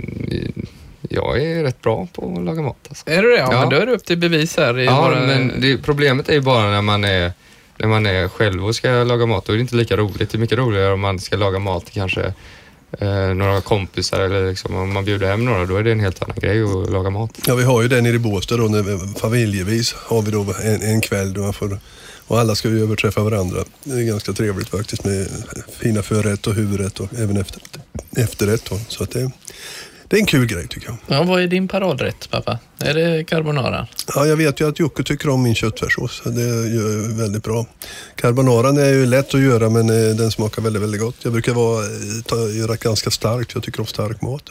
jag 1.09 1.43
är 1.43 1.63
rätt 1.63 1.81
bra 1.81 2.07
på 2.13 2.33
att 2.37 2.45
laga 2.45 2.61
mat. 2.61 2.77
Alltså. 2.89 3.09
Är 3.09 3.23
du 3.23 3.29
det? 3.29 3.37
Ja, 3.37 3.49
Ja. 3.51 3.59
men 3.59 3.69
då 3.69 3.75
är 3.75 3.85
det 3.85 3.91
upp 3.91 4.05
till 4.05 4.17
bevis 4.17 4.57
här. 4.57 4.79
I 4.79 4.85
Ja, 4.85 5.01
våra... 5.01 5.19
men 5.19 5.61
det, 5.61 5.77
problemet 5.77 6.29
är 6.29 6.33
ju 6.33 6.41
bara 6.41 6.71
när 6.71 6.81
man 6.81 7.03
är, 7.03 7.31
när 7.77 7.87
man 7.87 8.05
är 8.05 8.27
själv 8.27 8.65
och 8.65 8.75
ska 8.75 8.89
laga 8.89 9.25
mat. 9.25 9.45
Då 9.45 9.53
är 9.53 9.57
det 9.57 9.61
inte 9.61 9.75
lika 9.75 9.97
roligt. 9.97 10.29
Det 10.29 10.35
är 10.35 10.39
mycket 10.39 10.57
roligare 10.57 10.93
om 10.93 10.99
man 10.99 11.19
ska 11.19 11.37
laga 11.37 11.59
mat 11.59 11.89
kanske 11.93 12.33
eh, 12.91 13.33
några 13.33 13.61
kompisar 13.61 14.19
eller 14.19 14.49
liksom, 14.49 14.75
om 14.75 14.93
man 14.93 15.05
bjuder 15.05 15.27
hem 15.27 15.45
några. 15.45 15.65
Då 15.65 15.75
är 15.75 15.83
det 15.83 15.91
en 15.91 15.99
helt 15.99 16.23
annan 16.23 16.37
grej 16.39 16.63
att 16.63 16.89
laga 16.89 17.09
mat. 17.09 17.31
Ja, 17.47 17.55
vi 17.55 17.63
har 17.63 17.81
ju 17.81 17.87
den 17.87 18.03
nere 18.03 18.15
i 18.15 18.19
Båstad 18.19 18.57
då, 18.57 18.63
när, 18.63 19.19
familjevis 19.19 19.93
har 19.93 20.21
vi 20.21 20.31
då 20.31 20.45
en, 20.63 20.81
en 20.81 21.01
kväll 21.01 21.33
då 21.33 21.41
man 21.41 21.53
får, 21.53 21.79
och 22.27 22.39
alla 22.39 22.55
ska 22.55 22.69
ju 22.69 22.83
överträffa 22.83 23.23
varandra. 23.23 23.63
Det 23.83 23.93
är 23.93 24.03
ganska 24.03 24.33
trevligt 24.33 24.69
faktiskt 24.69 25.05
med 25.05 25.27
fina 25.79 26.03
förrätt 26.03 26.47
och 26.47 26.53
huvudrätt 26.53 26.99
och 26.99 27.07
även 27.17 27.37
efter, 27.37 27.61
efterrätt. 28.17 28.65
Då. 28.69 28.79
Så 28.87 29.03
att 29.03 29.11
det, 29.11 29.31
det 30.09 30.15
är 30.15 30.19
en 30.19 30.25
kul 30.25 30.45
grej 30.45 30.67
tycker 30.67 30.87
jag. 30.87 30.97
Ja, 31.07 31.23
vad 31.23 31.41
är 31.41 31.47
din 31.47 31.67
paradrätt, 31.67 32.29
pappa? 32.31 32.59
Är 32.79 32.93
det 32.93 33.23
carbonara? 33.23 33.87
Ja, 34.15 34.25
jag 34.25 34.37
vet 34.37 34.61
ju 34.61 34.69
att 34.69 34.79
Jocke 34.79 35.03
tycker 35.03 35.29
om 35.29 35.43
min 35.43 35.55
köttfärssås. 35.55 36.21
Det 36.25 36.41
gör 36.41 36.91
jag 36.91 37.17
väldigt 37.17 37.43
bra. 37.43 37.65
Carbonaran 38.15 38.77
är 38.77 38.89
ju 38.89 39.05
lätt 39.05 39.33
att 39.33 39.41
göra 39.41 39.69
men 39.69 39.89
eh, 39.89 40.15
den 40.15 40.31
smakar 40.31 40.61
väldigt, 40.61 40.81
väldigt 40.81 41.01
gott. 41.01 41.15
Jag 41.23 41.33
brukar 41.33 41.53
vara, 41.53 41.85
eh, 41.85 41.89
ta, 42.25 42.35
göra 42.35 42.75
ganska 42.75 43.11
starkt. 43.11 43.51
Jag 43.53 43.63
tycker 43.63 43.79
om 43.79 43.85
stark 43.85 44.21
mat. 44.21 44.49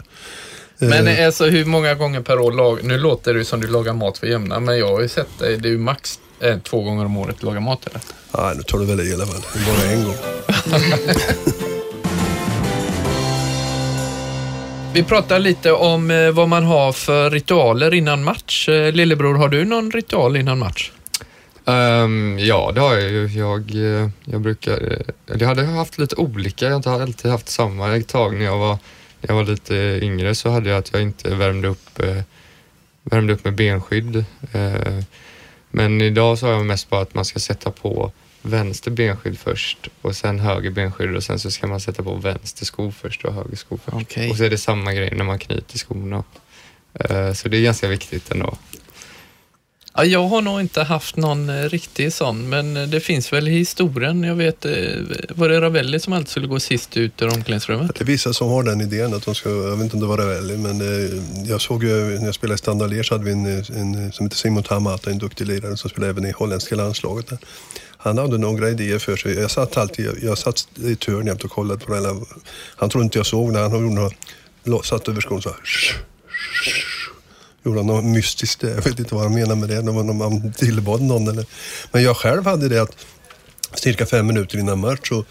Men 0.78 1.26
alltså 1.26 1.46
hur 1.46 1.64
många 1.64 1.94
gånger 1.94 2.20
per 2.20 2.38
år, 2.38 2.52
lag... 2.52 2.84
nu 2.84 2.98
låter 2.98 3.34
det 3.34 3.44
som 3.44 3.60
du 3.60 3.66
lagar 3.66 3.92
mat 3.92 4.18
för 4.18 4.26
jämna, 4.26 4.60
men 4.60 4.78
jag 4.78 4.88
har 4.88 5.00
ju 5.00 5.08
sett 5.08 5.38
dig, 5.38 5.56
det 5.56 5.68
är 5.68 5.72
ju 5.72 5.78
max 5.78 6.18
eh, 6.40 6.58
två 6.58 6.82
gånger 6.82 7.04
om 7.04 7.16
året 7.16 7.36
du 7.40 7.46
lagar 7.46 7.60
mat 7.60 7.86
eller? 7.86 8.00
Nej, 8.38 8.56
nu 8.56 8.62
tar 8.62 8.78
du 8.78 8.84
väl 8.84 9.00
i 9.00 9.14
alla 9.14 9.26
fall. 9.26 9.42
Bara 9.66 9.90
en 9.90 10.04
gång. 10.04 10.16
Vi 14.94 15.02
pratar 15.02 15.38
lite 15.38 15.72
om 15.72 16.10
eh, 16.10 16.30
vad 16.30 16.48
man 16.48 16.64
har 16.64 16.92
för 16.92 17.30
ritualer 17.30 17.94
innan 17.94 18.24
match. 18.24 18.68
Eh, 18.68 18.92
lillebror, 18.92 19.34
har 19.34 19.48
du 19.48 19.64
någon 19.64 19.90
ritual 19.90 20.36
innan 20.36 20.58
match? 20.58 20.90
Um, 21.64 22.38
ja, 22.38 22.72
det 22.74 22.80
har 22.80 22.94
jag 22.94 23.10
ju. 23.10 23.26
Jag, 23.26 23.70
eh, 23.74 24.08
jag 24.24 24.40
brukar... 24.40 25.02
Jag 25.26 25.48
hade 25.48 25.64
haft 25.64 25.98
lite 25.98 26.16
olika. 26.16 26.64
Jag 26.64 26.72
har 26.72 26.76
inte 26.76 26.90
alltid 26.90 27.30
haft 27.30 27.48
samma. 27.48 27.96
Ett 27.96 28.08
tag 28.08 28.36
när 28.36 28.44
jag 28.44 28.58
var, 28.58 28.78
när 29.20 29.28
jag 29.28 29.34
var 29.34 29.44
lite 29.44 29.74
yngre 30.02 30.34
så 30.34 30.50
hade 30.50 30.70
jag 30.70 30.78
att 30.78 30.92
jag 30.92 31.02
inte 31.02 31.34
värmde 31.34 31.68
upp, 31.68 32.00
värmde 33.02 33.32
upp 33.32 33.44
med 33.44 33.54
benskydd. 33.54 34.24
Men 35.70 36.00
idag 36.00 36.38
så 36.38 36.46
har 36.46 36.52
jag 36.52 36.66
mest 36.66 36.90
bara 36.90 37.00
att 37.00 37.14
man 37.14 37.24
ska 37.24 37.38
sätta 37.38 37.70
på 37.70 38.12
vänster 38.48 38.90
benskydd 38.90 39.38
först 39.38 39.88
och 40.02 40.16
sen 40.16 40.38
höger 40.38 40.70
benskydd 40.70 41.16
och 41.16 41.22
sen 41.24 41.38
så 41.38 41.50
ska 41.50 41.66
man 41.66 41.80
sätta 41.80 42.02
på 42.02 42.14
vänster 42.14 42.64
sko 42.64 42.92
först 42.92 43.24
och 43.24 43.34
höger 43.34 43.56
sko 43.56 43.78
först. 43.84 43.96
Okej. 44.02 44.30
Och 44.30 44.36
så 44.36 44.44
är 44.44 44.50
det 44.50 44.58
samma 44.58 44.92
grej 44.92 45.10
när 45.16 45.24
man 45.24 45.38
knyter 45.38 45.78
skorna. 45.78 46.24
Eh, 46.94 47.32
Så 47.32 47.48
det 47.48 47.56
är 47.56 47.62
ganska 47.62 47.88
viktigt 47.88 48.30
ändå. 48.30 48.56
Ja, 49.98 50.04
jag 50.04 50.28
har 50.28 50.42
nog 50.42 50.60
inte 50.60 50.82
haft 50.82 51.16
någon 51.16 51.48
eh, 51.48 51.68
riktig 51.68 52.12
sån, 52.12 52.48
men 52.48 52.76
eh, 52.76 52.82
det 52.82 53.00
finns 53.00 53.32
väl 53.32 53.48
i 53.48 53.50
historien. 53.50 54.22
Jag 54.22 54.34
vet, 54.34 54.64
eh, 54.64 54.72
var 55.30 55.48
det 55.48 55.60
Ravelli 55.60 56.00
som 56.00 56.12
alltid 56.12 56.28
skulle 56.28 56.46
gå 56.46 56.60
sist 56.60 56.96
ut 56.96 57.22
ur 57.22 57.26
omklädningsrummet? 57.26 57.94
Det 57.94 58.04
är 58.04 58.06
vissa 58.06 58.32
som 58.32 58.48
har 58.48 58.62
den 58.62 58.80
idén 58.80 59.14
att 59.14 59.24
de 59.24 59.34
ska, 59.34 59.48
jag 59.48 59.76
vet 59.76 59.84
inte 59.84 59.96
om 59.96 60.00
det 60.00 60.06
var 60.06 60.18
Ravelli, 60.18 60.56
men 60.56 60.80
jag 61.46 61.60
såg 61.60 61.84
ju 61.84 62.18
när 62.18 62.26
jag 62.26 62.34
spelade 62.34 62.54
i 62.54 62.58
Standard 62.58 63.06
så 63.06 63.14
hade 63.14 63.24
vi 63.24 63.32
en, 63.32 63.46
en 63.46 64.12
som 64.12 64.26
heter 64.26 64.36
Simon 64.36 64.62
Tamata, 64.62 65.10
en 65.10 65.18
duktig 65.18 65.46
lirare 65.46 65.76
som 65.76 65.90
spelade 65.90 66.10
även 66.10 66.26
i 66.26 66.30
holländska 66.30 66.76
landslaget. 66.76 67.26
Där. 67.28 67.38
Han 67.96 68.18
hade 68.18 68.38
några 68.38 68.70
idéer 68.70 68.98
för 68.98 69.16
sig. 69.16 69.34
Jag 69.34 69.50
satt 69.50 69.76
alltid, 69.76 70.10
jag, 70.22 70.38
satt 70.38 70.68
i 70.76 70.92
ett 70.92 71.04
hörn 71.04 71.26
jämt 71.26 71.44
och 71.44 71.50
kollade 71.50 71.84
på 71.84 71.94
det. 71.94 72.14
Han 72.76 72.90
trodde 72.90 73.04
inte 73.04 73.18
jag 73.18 73.26
såg 73.26 73.52
när 73.52 73.60
han 73.60 73.80
gjorde 73.80 74.10
satt 74.84 75.08
över 75.08 75.20
skon 75.20 75.42
så 75.42 75.48
här. 75.48 75.58
Gjorde 77.68 77.80
han 77.80 77.86
något 77.86 78.04
mystiskt. 78.04 78.62
Jag 78.62 78.82
vet 78.82 78.98
inte 78.98 79.14
vad 79.14 79.24
han 79.24 79.34
menar 79.34 79.56
med 79.56 79.68
det. 79.68 79.82
Det 79.82 79.90
var 79.90 80.02
någon 80.02 80.18
man 80.18 80.52
tillbad 80.52 81.02
någon 81.02 81.28
eller. 81.28 81.46
Men 81.92 82.02
jag 82.02 82.16
själv 82.16 82.44
hade 82.44 82.68
det 82.68 82.82
att 82.82 83.06
cirka 83.74 84.06
fem 84.06 84.26
minuter 84.26 84.58
innan 84.58 84.78
match 84.78 85.08
så 85.08 85.24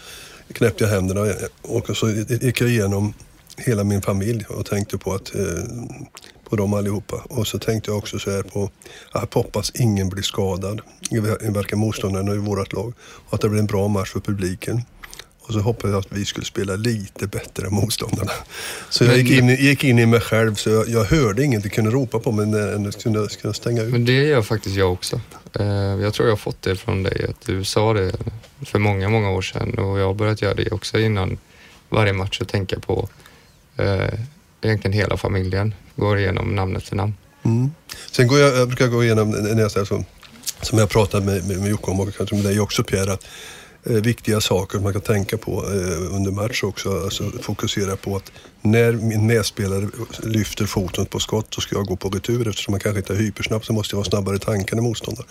knäppte 0.52 0.84
jag 0.84 0.90
händerna 0.90 1.34
och 1.62 1.96
så 1.96 2.10
gick 2.10 2.60
jag 2.60 2.70
igenom 2.70 3.14
hela 3.56 3.84
min 3.84 4.02
familj 4.02 4.44
och 4.48 4.66
tänkte 4.66 4.98
på 4.98 5.14
att 5.14 5.34
eh, 5.34 5.42
på 6.48 6.56
dem 6.56 6.74
allihopa. 6.74 7.16
Och 7.16 7.46
så 7.46 7.58
tänkte 7.58 7.90
jag 7.90 7.98
också 7.98 8.18
så 8.18 8.30
här 8.30 8.42
på 8.42 8.70
att 9.12 9.34
hoppas 9.34 9.70
ingen 9.74 10.08
blir 10.08 10.22
skadad, 10.22 10.80
varken 11.48 11.78
motståndaren 11.78 12.28
eller 12.28 12.36
i 12.36 12.40
vårt 12.40 12.72
lag. 12.72 12.92
Och 13.00 13.34
att 13.34 13.40
det 13.40 13.48
blir 13.48 13.60
en 13.60 13.66
bra 13.66 13.88
match 13.88 14.12
för 14.12 14.20
publiken. 14.20 14.82
Och 15.48 15.54
så 15.54 15.60
hoppades 15.60 15.92
jag 15.92 16.00
att 16.00 16.06
vi 16.18 16.24
skulle 16.24 16.46
spela 16.46 16.76
lite 16.76 17.26
bättre 17.26 17.66
än 17.66 17.74
motståndarna. 17.74 18.32
Så 18.90 19.04
jag 19.04 19.18
gick 19.18 19.30
in, 19.30 19.48
gick 19.48 19.84
in 19.84 19.98
i 19.98 20.06
mig 20.06 20.20
själv 20.20 20.54
så 20.54 20.70
jag, 20.70 20.88
jag 20.88 21.04
hörde 21.04 21.44
inget, 21.44 21.72
kunde 21.72 21.90
ropa 21.90 22.18
på 22.18 22.32
mig 22.32 22.46
men 22.46 22.84
jag 22.84 22.94
kunde, 22.94 23.28
kunde 23.40 23.54
stänga 23.54 23.82
ut. 23.82 23.92
Men 23.92 24.04
det 24.04 24.12
gör 24.12 24.42
faktiskt 24.42 24.76
jag 24.76 24.92
också. 24.92 25.20
Eh, 25.60 25.66
Jag 25.66 26.14
tror 26.14 26.28
jag 26.28 26.32
har 26.32 26.36
fått 26.36 26.62
det 26.62 26.76
från 26.76 27.02
dig, 27.02 27.26
att 27.28 27.46
du 27.46 27.64
sa 27.64 27.92
det 27.92 28.12
för 28.66 28.78
många, 28.78 29.08
många 29.08 29.30
år 29.30 29.42
sedan 29.42 29.74
och 29.74 29.98
jag 29.98 30.06
har 30.06 30.14
börjat 30.14 30.42
göra 30.42 30.54
det 30.54 30.70
också 30.70 30.98
innan 30.98 31.38
varje 31.88 32.12
match 32.12 32.40
och 32.40 32.48
tänka 32.48 32.80
på 32.80 33.08
eh, 33.76 34.08
egentligen 34.62 34.92
hela 34.92 35.16
familjen. 35.16 35.74
Går 35.96 36.18
igenom 36.18 36.54
namn 36.56 36.76
efter 36.76 36.96
namn. 36.96 37.14
Mm. 37.44 37.70
Sen 38.10 38.28
går 38.28 38.38
jag, 38.38 38.56
jag 38.56 38.68
brukar 38.68 38.86
gå 38.86 39.04
igenom 39.04 39.30
när 39.30 39.60
jag 39.62 39.70
säger 39.70 39.86
så, 39.86 40.04
som 40.62 40.78
jag 40.78 40.88
pratat 40.88 41.24
med, 41.24 41.48
med, 41.48 41.58
med 41.60 41.70
Jocke 41.70 41.90
om 41.90 42.00
och 42.00 42.16
kanske 42.16 42.34
med 42.36 42.44
dig 42.44 42.60
också 42.60 42.84
Pierre, 42.84 43.12
att 43.12 43.22
eh, 43.22 43.28
Eh, 43.84 43.92
viktiga 43.92 44.40
saker 44.40 44.78
man 44.78 44.92
kan 44.92 45.02
tänka 45.02 45.38
på 45.38 45.64
eh, 45.64 46.14
under 46.14 46.30
match 46.30 46.62
också. 46.62 47.04
Alltså 47.04 47.30
fokusera 47.42 47.96
på 47.96 48.16
att 48.16 48.32
när 48.62 48.92
min 48.92 49.26
medspelare 49.26 49.88
lyfter 50.22 50.66
foten 50.66 51.06
på 51.06 51.20
skott 51.20 51.54
så 51.54 51.60
ska 51.60 51.76
jag 51.76 51.86
gå 51.86 51.96
på 51.96 52.08
retur 52.08 52.48
eftersom 52.48 52.72
man 52.72 52.80
kanske 52.80 52.98
inte 52.98 53.12
är 53.12 53.16
hypersnabb 53.16 53.64
så 53.64 53.72
måste 53.72 53.94
jag 53.94 53.98
vara 53.98 54.10
snabbare 54.10 54.36
i 54.36 54.38
tanken 54.38 54.78
än 54.78 54.84
motståndaren. 54.84 55.28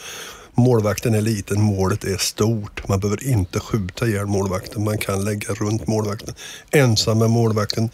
Målvakten 0.54 1.16
är 1.16 1.22
liten, 1.22 1.62
målet 1.62 2.04
är 2.04 2.18
stort. 2.18 2.88
Man 2.88 3.00
behöver 3.00 3.28
inte 3.28 3.60
skjuta 3.60 4.08
ihjäl 4.08 4.26
målvakten, 4.26 4.84
man 4.84 4.98
kan 4.98 5.26
lägga 5.26 5.54
runt 5.54 5.88
målvakten. 5.88 6.34
Ensam 6.72 7.20
med 7.20 7.30
målvakten, 7.30 7.90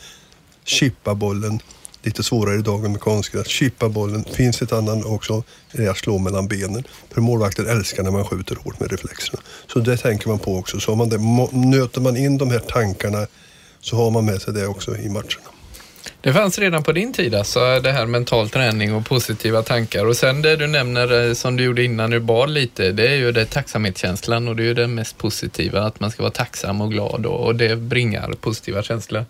chippa 0.63 1.15
bollen. 1.15 1.59
Lite 2.03 2.23
svårare 2.23 2.59
idag 2.59 2.89
med 2.89 2.99
konstgräs. 2.99 3.47
Chippa 3.47 3.89
bollen. 3.89 4.23
Finns 4.23 4.61
ett 4.61 4.73
annat 4.73 5.05
också, 5.05 5.43
det 5.71 5.85
är 5.85 5.89
att 5.89 5.97
slå 5.97 6.17
mellan 6.17 6.47
benen. 6.47 6.83
För 7.13 7.21
målvakter 7.21 7.65
älskar 7.65 8.03
när 8.03 8.11
man 8.11 8.25
skjuter 8.25 8.55
hårt 8.55 8.79
med 8.79 8.91
reflexerna. 8.91 9.41
Så 9.73 9.79
det 9.79 9.97
tänker 9.97 10.27
man 10.27 10.39
på 10.39 10.57
också. 10.57 10.79
Så 10.79 10.95
man 10.95 11.09
det, 11.09 11.17
nöter 11.51 12.01
man 12.01 12.17
in 12.17 12.37
de 12.37 12.51
här 12.51 12.59
tankarna 12.59 13.27
så 13.81 13.95
har 13.95 14.11
man 14.11 14.25
med 14.25 14.41
sig 14.41 14.53
det 14.53 14.67
också 14.67 14.97
i 14.97 15.09
matcherna. 15.09 15.49
Det 16.21 16.33
fanns 16.33 16.59
redan 16.59 16.83
på 16.83 16.91
din 16.91 17.13
tid 17.13 17.35
alltså, 17.35 17.79
det 17.79 17.91
här 17.91 18.05
mental 18.05 18.49
träning 18.49 18.93
och 18.93 19.05
positiva 19.05 19.63
tankar. 19.63 20.05
Och 20.05 20.17
sen 20.17 20.41
det 20.41 20.55
du 20.55 20.67
nämner 20.67 21.27
eh, 21.27 21.33
som 21.33 21.57
du 21.57 21.63
gjorde 21.63 21.83
innan 21.83 22.09
du 22.09 22.19
bad 22.19 22.49
lite, 22.49 22.91
det 22.91 23.07
är 23.07 23.15
ju 23.15 23.31
det 23.31 23.45
tacksamhetskänslan 23.45 24.47
och 24.47 24.55
det 24.55 24.63
är 24.63 24.65
ju 24.65 24.73
det 24.73 24.87
mest 24.87 25.17
positiva, 25.17 25.81
att 25.81 25.99
man 25.99 26.11
ska 26.11 26.23
vara 26.23 26.31
tacksam 26.31 26.81
och 26.81 26.91
glad 26.91 27.25
och, 27.25 27.45
och 27.45 27.55
det 27.55 27.75
bringar 27.75 28.33
positiva 28.41 28.83
känslor. 28.83 29.25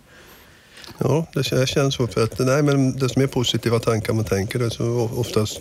Ja, 0.98 1.26
det 1.34 1.40
kän- 1.40 1.66
känns 1.66 1.94
så. 1.94 2.06
För 2.06 2.22
att, 2.24 2.38
nej, 2.38 2.62
men 2.62 2.98
desto 2.98 3.18
mer 3.20 3.26
positiva 3.26 3.78
tankar 3.78 4.12
man 4.12 4.24
tänker, 4.24 4.58
det 4.58 4.70
så 4.70 5.10
oftast 5.16 5.60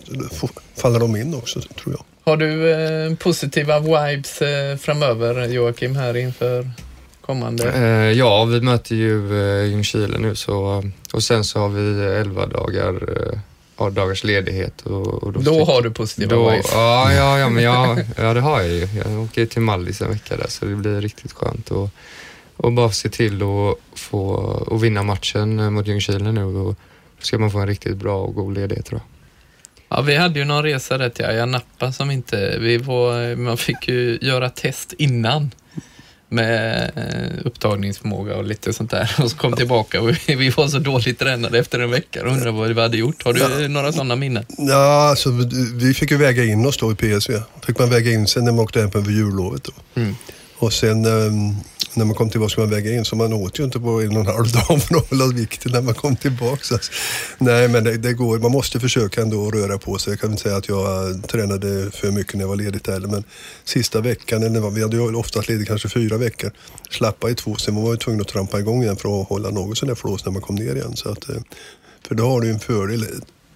faller 0.77 0.99
de 0.99 1.15
in 1.15 1.35
också, 1.35 1.61
tror 1.61 1.95
jag. 1.95 2.03
Har 2.31 2.37
du 2.37 2.71
eh, 2.71 3.15
positiva 3.15 3.79
vibes 3.79 4.41
eh, 4.41 4.77
framöver 4.77 5.47
Joakim 5.47 5.95
här 5.95 6.17
inför 6.17 6.69
kommande? 7.21 7.71
Eh, 7.73 8.11
ja, 8.17 8.45
vi 8.45 8.61
möter 8.61 8.95
ju 8.95 9.41
eh, 9.61 9.65
Ljungskile 9.65 10.17
nu 10.17 10.35
så, 10.35 10.83
och 11.13 11.23
sen 11.23 11.43
så 11.43 11.59
har 11.59 11.69
vi 11.69 12.03
11 12.03 12.45
dagar, 12.45 13.09
eh, 13.79 13.87
dagars 13.89 14.23
ledighet. 14.23 14.81
Och, 14.81 15.23
och 15.23 15.33
Då 15.33 15.41
sticker- 15.41 15.65
har 15.65 15.81
du 15.81 15.91
positiva 15.91 16.35
Då, 16.35 16.49
vibes. 16.49 16.69
ja, 16.71 17.13
ja, 17.13 17.39
ja, 17.39 17.49
men 17.49 17.63
jag, 17.63 18.03
ja, 18.17 18.33
det 18.33 18.41
har 18.41 18.61
jag 18.61 18.69
ju. 18.69 18.87
Jag 19.05 19.23
åker 19.23 19.45
till 19.45 19.61
Mallis 19.61 20.01
en 20.01 20.09
vecka 20.09 20.37
där 20.37 20.47
så 20.49 20.65
det 20.65 20.75
blir 20.75 21.01
riktigt 21.01 21.31
skönt. 21.33 21.71
Och, 21.71 21.89
och 22.57 22.73
bara 22.73 22.91
se 22.91 23.09
till 23.09 23.35
att 23.43 23.99
få 23.99 24.25
och 24.67 24.83
vinna 24.83 25.03
matchen 25.03 25.73
mot 25.73 25.87
Ljungskile 25.87 26.31
nu. 26.31 26.43
Och 26.43 26.53
då 26.53 26.75
ska 27.19 27.37
man 27.37 27.51
få 27.51 27.59
en 27.59 27.67
riktigt 27.67 27.97
bra 27.97 28.21
och 28.21 28.35
god 28.35 28.53
ledighet 28.53 28.85
tror 28.85 28.99
jag. 28.99 29.07
Ja, 29.97 30.01
vi 30.01 30.15
hade 30.15 30.39
ju 30.39 30.45
någon 30.45 30.63
resa 30.63 30.97
där 30.97 31.09
till 31.09 31.25
Ayia 31.25 31.45
Napa 31.45 31.91
som 31.91 32.11
inte, 32.11 32.57
vi 32.59 32.77
var, 32.77 33.35
man 33.35 33.57
fick 33.57 33.87
ju 33.87 34.19
göra 34.21 34.49
test 34.49 34.93
innan 34.97 35.51
med 36.33 36.91
eh, 36.95 37.45
upptagningsförmåga 37.45 38.35
och 38.35 38.43
lite 38.43 38.73
sånt 38.73 38.91
där 38.91 39.15
och 39.23 39.31
så 39.31 39.37
kom 39.37 39.53
tillbaka 39.53 40.01
och 40.01 40.09
vi, 40.27 40.49
var 40.49 40.67
så 40.67 40.79
dåligt 40.79 41.19
tränade 41.19 41.59
efter 41.59 41.79
en 41.79 41.91
vecka 41.91 42.21
och 42.21 42.31
undrade 42.31 42.51
vad 42.51 42.73
vi 42.73 42.81
hade 42.81 42.97
gjort. 42.97 43.23
Har 43.23 43.33
du 43.33 43.63
eh, 43.63 43.69
några 43.69 43.91
sådana 43.91 44.15
minnen? 44.15 44.45
Ja, 44.57 45.09
alltså, 45.09 45.29
vi 45.73 45.93
fick 45.93 46.11
ju 46.11 46.17
väga 46.17 46.43
in 46.43 46.65
oss 46.65 46.77
då 46.77 46.91
i 46.91 46.95
PSV. 46.95 47.33
Fick 47.65 47.79
man 47.79 47.89
väga 47.89 48.11
in 48.11 48.27
sen 48.27 48.45
när 48.45 48.51
man 48.51 48.59
åkte 48.59 48.79
hem 48.79 48.91
på 48.91 48.99
jullovet. 48.99 49.63
Då. 49.63 50.01
Mm. 50.01 50.15
Och 50.57 50.73
sen 50.73 51.05
ehm, 51.05 51.55
när 51.95 52.05
man 52.05 52.15
kom 52.15 52.29
tillbaka 52.29 52.49
skulle 52.49 52.67
man 52.67 52.75
väga 52.75 52.91
in, 52.93 53.05
så 53.05 53.15
man 53.15 53.33
åt 53.33 53.59
ju 53.59 53.63
inte 53.63 53.79
på 53.79 54.01
en 54.01 54.17
och 54.17 54.21
en 54.21 54.25
halv 54.25 54.51
dag 54.51 54.81
för 54.81 54.95
att 54.97 55.09
hålla 55.09 55.27
vikten 55.27 55.71
när 55.71 55.81
man 55.81 55.93
kom 55.93 56.15
tillbaka. 56.15 56.75
Alltså. 56.75 56.91
nej, 57.37 57.67
men 57.67 57.83
det, 57.83 57.97
det, 57.97 58.13
går, 58.13 58.39
man 58.39 58.51
måste 58.51 58.79
försöka 58.79 59.21
ändå 59.21 59.51
röra 59.51 59.77
på 59.77 59.97
sig. 59.97 60.13
Jag 60.13 60.19
kan 60.19 60.31
inte 60.31 60.43
säga 60.43 60.55
att 60.55 60.67
jag 60.67 61.23
tränade 61.27 61.91
för 61.91 62.11
mycket 62.11 62.33
när 62.33 62.41
jag 62.41 62.47
var 62.47 62.55
ledig 62.55 62.81
heller, 62.87 63.07
men 63.07 63.23
sista 63.63 64.01
veckan, 64.01 64.43
eller 64.43 64.69
vi 64.69 64.81
hade 64.81 64.97
ju 64.97 65.15
oftast 65.15 65.49
ledigt 65.49 65.67
kanske 65.67 65.89
fyra 65.89 66.17
veckor, 66.17 66.51
slappa 66.89 67.29
i 67.29 67.35
två, 67.35 67.55
sen 67.55 67.75
var 67.75 67.83
man 67.83 67.97
tvungen 67.97 68.21
att 68.21 68.27
trampa 68.27 68.59
igång 68.59 68.83
igen 68.83 68.97
för 68.97 69.21
att 69.21 69.27
hålla 69.27 69.49
något 69.49 69.77
sån 69.77 69.87
där 69.87 69.95
flås 69.95 70.25
när 70.25 70.31
man 70.31 70.41
kom 70.41 70.55
ner 70.55 70.75
igen. 70.75 70.95
Så 70.95 71.09
att, 71.09 71.29
eh, 71.29 71.35
för 72.07 72.15
då 72.15 72.27
har 72.27 72.41
du 72.41 72.49
en 72.49 72.59
fördel 72.59 73.05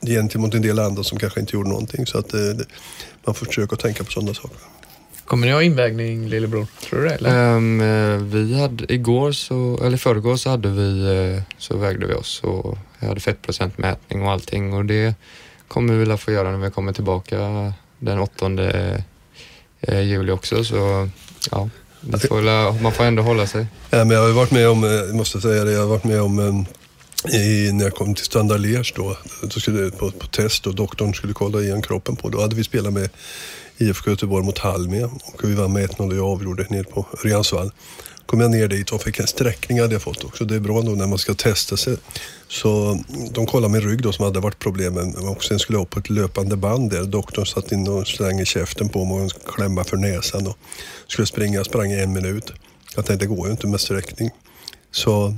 gentemot 0.01 0.53
en 0.53 0.61
del 0.61 0.79
andra 0.79 1.03
som 1.03 1.19
kanske 1.19 1.39
inte 1.39 1.55
gjorde 1.55 1.69
någonting. 1.69 2.05
Så 2.05 2.17
att 2.17 2.33
eh, 2.33 2.39
man 3.25 3.35
får 3.35 3.45
försöka 3.45 3.75
tänka 3.75 4.03
på 4.03 4.11
sådana 4.11 4.33
saker. 4.33 4.57
Kommer 5.27 5.47
ni 5.47 5.53
ha 5.53 5.63
invägning 5.63 6.27
lillebror? 6.27 6.67
Tror 6.81 7.01
du 7.01 7.07
det? 7.07 7.15
Eller? 7.15 7.55
Um, 7.55 8.29
vi 8.29 8.59
hade 8.59 8.93
igår 8.93 9.31
så, 9.31 9.79
eller 9.83 9.97
förrgår 9.97 10.35
så 10.35 10.49
hade 10.49 10.69
vi, 10.69 11.01
eh, 11.35 11.43
så 11.57 11.77
vägde 11.77 12.07
vi 12.07 12.13
oss 12.13 12.41
och 12.43 12.77
jag 12.99 13.07
hade 13.07 13.19
fettprocentmätning 13.19 14.21
och 14.21 14.31
allting 14.31 14.73
och 14.73 14.85
det 14.85 15.15
kommer 15.67 15.93
vi 15.93 16.05
väl 16.05 16.17
få 16.17 16.31
göra 16.31 16.51
när 16.51 16.57
vi 16.57 16.71
kommer 16.71 16.93
tillbaka 16.93 17.37
den 17.99 18.19
8 18.19 18.45
eh, 19.81 20.01
juli 20.01 20.31
också 20.31 20.63
så 20.63 21.09
ja, 21.51 21.69
får, 22.01 22.81
man 22.81 22.91
får 22.91 23.03
ändå 23.03 23.23
hålla 23.23 23.47
sig. 23.47 23.65
Ja, 23.89 23.97
men 23.97 24.09
jag 24.09 24.23
har 24.23 24.29
varit 24.29 24.51
med 24.51 24.69
om, 24.69 25.09
måste 25.13 25.41
säga 25.41 25.63
det, 25.63 25.71
jag 25.71 25.79
har 25.79 25.87
varit 25.87 26.03
med 26.03 26.21
om 26.21 26.65
i, 27.25 27.71
när 27.73 27.83
jag 27.83 27.93
kom 27.93 28.15
till 28.15 28.25
Standard 28.25 28.61
då, 28.95 29.17
då 29.41 29.59
skulle, 29.59 29.91
på, 29.91 30.11
på 30.11 30.27
test 30.27 30.67
och 30.67 30.75
doktorn 30.75 31.13
skulle 31.13 31.33
kolla 31.33 31.61
igen 31.61 31.81
kroppen 31.81 32.15
på. 32.15 32.29
Då 32.29 32.41
hade 32.41 32.55
vi 32.55 32.63
spelat 32.63 32.93
med 32.93 33.09
IFK 33.77 34.09
Göteborg 34.09 34.45
mot 34.45 34.57
Halmia 34.57 35.09
och 35.23 35.43
vi 35.43 35.53
vann 35.53 35.73
med 35.73 35.89
1-0 35.89 36.09
och 36.09 36.15
jag 36.15 36.25
avgjorde 36.25 36.65
ner 36.69 36.83
på 36.83 37.05
Örjansvall. 37.25 37.71
kom 38.25 38.41
jag 38.41 38.51
ner 38.51 38.67
dit 38.67 38.89
och 38.91 39.01
fick 39.01 39.19
en 39.19 39.27
sträckning 39.27 39.79
hade 39.79 39.93
jag 39.93 40.01
fått 40.01 40.23
också. 40.23 40.45
Det 40.45 40.55
är 40.55 40.59
bra 40.59 40.81
nog 40.81 40.97
när 40.97 41.07
man 41.07 41.17
ska 41.17 41.33
testa 41.33 41.77
sig. 41.77 41.97
Så 42.47 42.99
de 43.31 43.45
kollade 43.45 43.73
min 43.73 43.81
rygg 43.81 44.01
då 44.01 44.11
som 44.11 44.25
hade 44.25 44.39
varit 44.39 44.59
problemen 44.59 45.15
och 45.15 45.43
sen 45.43 45.59
skulle 45.59 45.77
jag 45.77 45.83
upp 45.83 45.89
på 45.89 45.99
ett 45.99 46.09
löpande 46.09 46.57
band 46.57 46.91
där. 46.91 47.03
Doktorn 47.03 47.45
satt 47.45 47.71
in 47.71 47.87
och 47.87 48.07
slängde 48.07 48.45
käften 48.45 48.89
på 48.89 49.05
mig 49.05 49.25
och 49.25 49.31
klämma 49.55 49.83
för 49.83 49.97
näsan 49.97 50.47
och 50.47 50.57
skulle 51.07 51.25
springa. 51.25 51.55
Jag 51.55 51.65
sprang 51.65 51.91
i 51.91 51.99
en 51.99 52.13
minut. 52.13 52.51
Jag 52.95 53.05
tänkte 53.05 53.25
det 53.25 53.35
går 53.35 53.45
ju 53.45 53.51
inte 53.51 53.67
med 53.67 53.81
sträckning. 53.81 54.29
Så 54.91 55.37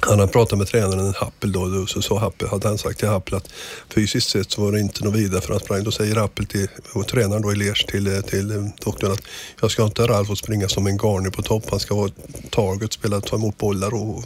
han 0.00 0.18
hade 0.18 0.32
pratat 0.32 0.58
med 0.58 0.66
tränaren 0.66 1.14
Happel 1.16 1.52
då, 1.52 1.60
och 1.60 1.88
så 1.88 2.02
sa 2.02 2.18
Happel, 2.18 2.48
hade 2.48 2.68
han 2.68 2.78
sagt 2.78 2.98
till 2.98 3.08
Happel 3.08 3.34
att 3.34 3.48
fysiskt 3.94 4.30
sett 4.30 4.50
så 4.50 4.62
var 4.62 4.72
det 4.72 4.80
inte 4.80 5.04
något 5.04 5.14
vidare 5.14 5.40
för 5.40 5.52
han 5.52 5.60
sprang. 5.60 5.84
Då 5.84 5.90
säger 5.90 6.16
Happel 6.16 6.46
till 6.46 6.68
och 6.92 7.06
tränaren 7.06 7.42
då 7.42 7.52
i 7.52 7.54
Liège 7.54 7.90
till, 7.90 8.06
eh, 8.06 8.20
till 8.20 8.50
eh, 8.50 8.64
doktorn 8.84 9.12
att 9.12 9.22
jag 9.60 9.70
ska 9.70 9.84
inte 9.84 10.06
Ralf 10.06 10.30
att 10.30 10.38
springa 10.38 10.68
som 10.68 10.86
en 10.86 10.96
garni 10.96 11.30
på 11.30 11.42
topp. 11.42 11.64
Han 11.70 11.80
ska 11.80 11.94
vara 11.94 12.10
target, 12.50 12.92
spela, 12.92 13.20
ta 13.20 13.36
emot 13.36 13.58
bollar 13.58 13.94
och 13.94 14.24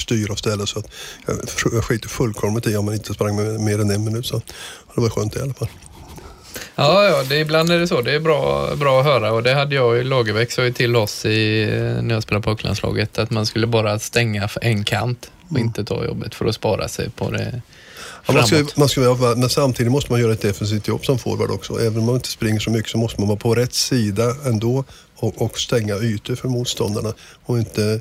styra 0.00 0.32
och 0.32 0.38
ställa. 0.38 0.66
Så 0.66 0.78
att 0.78 0.86
jag 1.72 1.84
skiter 1.84 2.08
fullkomligt 2.08 2.66
i 2.66 2.76
om 2.76 2.86
han 2.86 2.96
inte 2.96 3.14
sprang 3.14 3.36
med 3.36 3.60
mer 3.60 3.78
än 3.78 3.90
en 3.90 4.04
minut. 4.04 4.26
Så 4.26 4.42
det 4.94 5.00
var 5.00 5.10
skönt 5.10 5.36
i 5.36 5.40
alla 5.40 5.54
fall. 5.54 5.68
Ja, 6.74 7.04
ja 7.04 7.24
det, 7.28 7.38
ibland 7.38 7.70
är 7.70 7.78
det 7.78 7.88
så. 7.88 8.00
Det 8.00 8.14
är 8.14 8.20
bra, 8.20 8.74
bra 8.76 9.00
att 9.00 9.06
höra 9.06 9.32
och 9.32 9.42
det 9.42 9.54
hade 9.54 9.74
jag 9.74 9.98
i 9.98 10.04
Lagerbäck 10.04 10.52
sa 10.52 10.64
ju 10.64 10.72
till 10.72 10.96
oss 10.96 11.24
i, 11.24 11.66
när 12.02 12.14
jag 12.14 12.22
spelade 12.22 12.44
på 12.44 12.50
Upplandslaget 12.50 13.18
att 13.18 13.30
man 13.30 13.46
skulle 13.46 13.66
bara 13.66 13.98
stänga 13.98 14.48
för 14.48 14.64
en 14.64 14.84
kant 14.84 15.30
och 15.44 15.50
mm. 15.50 15.62
inte 15.62 15.84
ta 15.84 16.04
jobbet 16.04 16.34
för 16.34 16.46
att 16.46 16.54
spara 16.54 16.88
sig 16.88 17.10
på 17.10 17.30
det 17.30 17.62
Ja, 18.26 18.32
man 18.32 18.46
ska, 18.46 18.64
man 18.76 18.88
ska, 18.88 19.34
men 19.36 19.50
samtidigt 19.50 19.92
måste 19.92 20.12
man 20.12 20.20
göra 20.20 20.32
ett 20.32 20.40
defensivt 20.40 20.88
jobb 20.88 21.04
som 21.04 21.18
forward 21.18 21.50
också. 21.50 21.80
Även 21.80 21.98
om 21.98 22.06
man 22.06 22.14
inte 22.14 22.28
springer 22.28 22.60
så 22.60 22.70
mycket 22.70 22.90
så 22.90 22.98
måste 22.98 23.20
man 23.20 23.28
vara 23.28 23.38
på 23.38 23.54
rätt 23.54 23.74
sida 23.74 24.34
ändå 24.46 24.84
och, 25.16 25.42
och 25.42 25.60
stänga 25.60 25.96
ytor 25.96 26.34
för 26.34 26.48
motståndarna 26.48 27.12
och 27.44 27.58
inte 27.58 28.00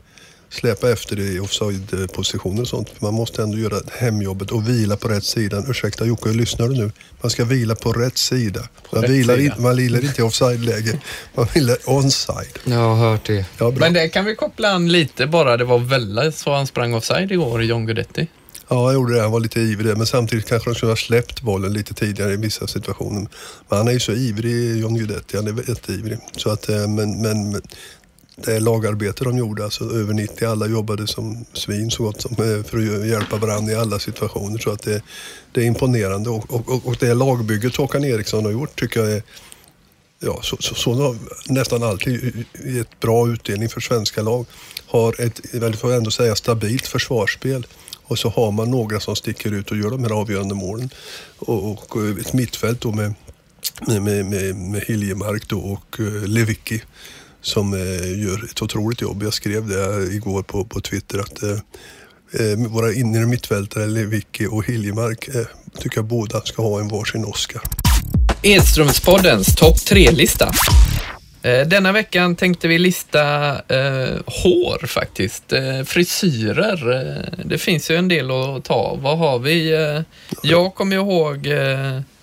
släpa 0.50 0.92
efter 0.92 1.20
i 1.20 1.40
offside-positioner 1.40 2.62
och 2.62 2.68
sånt. 2.68 3.02
Man 3.02 3.14
måste 3.14 3.44
ändå 3.44 3.58
göra 3.58 3.82
hemjobbet 3.98 4.52
och 4.52 4.70
vila 4.70 4.98
på 4.98 5.08
rätt 5.08 5.24
sida. 5.24 5.64
Ursäkta 5.68 6.06
Jocke, 6.06 6.30
lyssnar 6.30 6.68
du 6.68 6.76
nu? 6.76 6.92
Man 7.22 7.30
ska 7.30 7.46
vila 7.46 7.76
på 7.76 7.92
rätt 7.92 8.18
sida. 8.18 8.62
Man, 8.92 9.02
rätt 9.02 9.12
vilar, 9.12 9.38
sida. 9.38 9.56
In, 9.56 9.64
man 9.64 9.76
vilar 9.76 10.04
inte 10.06 10.22
i 10.22 10.24
offside-läge, 10.24 11.00
man 11.36 11.48
vilar 11.54 11.78
onside. 11.86 12.60
Jag 12.66 12.78
har 12.78 12.96
hört 12.96 13.26
det. 13.26 13.46
Ja, 13.58 13.74
Men 13.78 13.94
det 13.94 14.10
kan 14.10 14.26
vi 14.26 14.36
koppla 14.36 14.70
an 14.70 14.92
lite 14.92 15.28
bara. 15.28 15.58
Det 15.58 15.66
var 15.66 15.80
Vella 15.80 16.32
så 16.32 16.54
han 16.54 16.68
sprang 16.68 16.94
offside 16.94 17.32
igår, 17.32 17.64
John 17.64 17.86
Guidetti. 17.86 18.28
Ja, 18.72 18.86
jag 18.86 18.94
gjorde 18.94 19.14
det. 19.14 19.22
Han 19.22 19.32
var 19.32 19.40
lite 19.40 19.60
ivrig 19.60 19.98
men 19.98 20.08
samtidigt 20.08 20.46
kanske 20.46 20.70
de 20.70 20.76
skulle 20.76 20.92
ha 20.92 20.98
släppt 20.98 21.42
bollen 21.42 21.74
lite 21.74 21.94
tidigare 21.94 22.34
i 22.34 22.38
vissa 22.38 22.68
situationer. 22.68 23.28
Men 23.70 23.78
han 23.78 23.88
är 23.88 23.92
ju 23.92 24.00
så 24.00 24.12
ivrig, 24.12 24.78
John 24.82 24.98
Guidetti. 24.98 25.38
Han 25.38 25.48
är 25.48 25.70
jätteivrig. 25.70 26.18
Så 26.38 26.50
att, 26.50 26.70
eh, 26.70 26.88
men, 26.88 27.22
men 27.22 27.62
det 28.46 28.60
lagarbete 28.60 29.24
de 29.24 29.38
gjorde, 29.38 29.64
alltså 29.64 29.84
över 29.84 30.14
90, 30.14 30.48
alla 30.48 30.68
jobbade 30.68 31.08
som 31.08 31.46
svin 31.54 31.92
så 31.92 32.04
gott 32.04 32.22
som 32.22 32.32
eh, 32.32 32.64
för 32.64 32.78
att 32.78 33.08
hjälpa 33.08 33.38
varandra 33.38 33.74
i 33.74 33.76
alla 33.76 34.00
situationer. 34.00 34.58
Så 34.58 34.72
att 34.72 34.82
det, 34.82 35.02
det 35.52 35.62
är 35.62 35.66
imponerande 35.66 36.30
och, 36.30 36.54
och, 36.54 36.88
och 36.88 36.96
det 37.00 37.14
lagbygget 37.14 37.76
Håkan 37.76 38.06
Eriksson 38.06 38.46
har 38.46 38.52
gjort 38.52 38.80
tycker 38.80 39.00
jag 39.00 39.12
är 39.12 39.24
Ja, 40.22 40.40
så, 40.42 40.58
så, 40.60 40.76
så 40.76 40.94
har 40.94 41.16
nästan 41.48 41.84
alltid 41.84 42.46
gett 42.66 43.00
bra 43.00 43.28
utdelning 43.28 43.70
för 43.70 43.82
svenska 43.82 44.22
lag. 44.22 44.46
Har 44.86 45.22
ett, 45.22 45.54
väldigt 45.54 45.82
får 45.82 45.90
jag 45.90 45.98
ändå 45.98 46.12
säga, 46.12 46.36
stabilt 46.36 46.88
försvarsspel. 46.88 47.68
Och 48.04 48.20
så 48.20 48.30
har 48.30 48.52
man 48.52 48.72
några 48.72 49.00
som 49.00 49.16
sticker 49.16 49.52
ut 49.52 49.72
och 49.72 49.78
gör 49.78 49.90
de 49.90 50.04
här 50.04 50.12
avgörande 50.12 50.56
målen. 50.56 50.90
Och, 51.38 51.72
och 51.72 52.04
eh, 52.04 52.18
ett 52.18 52.34
mittfält 52.34 52.82
då 52.82 52.92
med, 52.92 53.14
med, 53.88 54.26
med, 54.26 54.56
med 54.56 54.82
Hiljemark 54.82 55.48
då 55.48 55.60
och 55.60 56.00
Levicki 56.00 56.28
Lewicki 56.28 56.82
som 57.42 57.74
eh, 57.74 58.22
gör 58.22 58.46
ett 58.52 58.62
otroligt 58.62 59.02
jobb. 59.02 59.24
Jag 59.24 59.34
skrev 59.34 59.68
det 59.68 60.14
igår 60.14 60.44
på, 60.44 60.66
på 60.66 60.82
Twitter 60.82 61.20
att 61.20 61.44
eh, 61.44 61.50
eh 61.50 62.58
våra 62.70 62.94
inre 62.94 63.26
mittfältare, 63.26 63.86
Lewicki 63.86 64.48
och 64.48 64.66
Hiljemark, 64.66 65.28
eh, 65.28 65.46
tycker 65.80 65.98
jag 65.98 66.06
båda 66.06 66.42
ska 66.42 66.62
ha 66.62 66.80
en 66.80 66.88
varsin 66.88 67.26
Oscar. 67.26 67.62
Edströmspoddens 68.44 69.56
topp 69.56 69.78
tre-lista. 69.86 70.52
Eh, 71.42 71.68
denna 71.68 71.92
veckan 71.92 72.36
tänkte 72.36 72.68
vi 72.68 72.80
lista 72.80 73.52
eh, 73.52 74.18
hår 74.26 74.88
faktiskt, 74.88 75.54
eh, 75.54 75.84
frisyrer. 75.86 77.30
Det 77.46 77.58
finns 77.58 77.92
ju 77.92 77.96
en 77.96 78.08
del 78.08 78.32
att 78.32 78.64
ta. 78.64 78.98
Vad 79.02 79.18
har 79.18 79.40
vi? 79.40 79.72
Jag 80.44 80.76
kommer 80.76 80.96
ihåg 80.96 81.48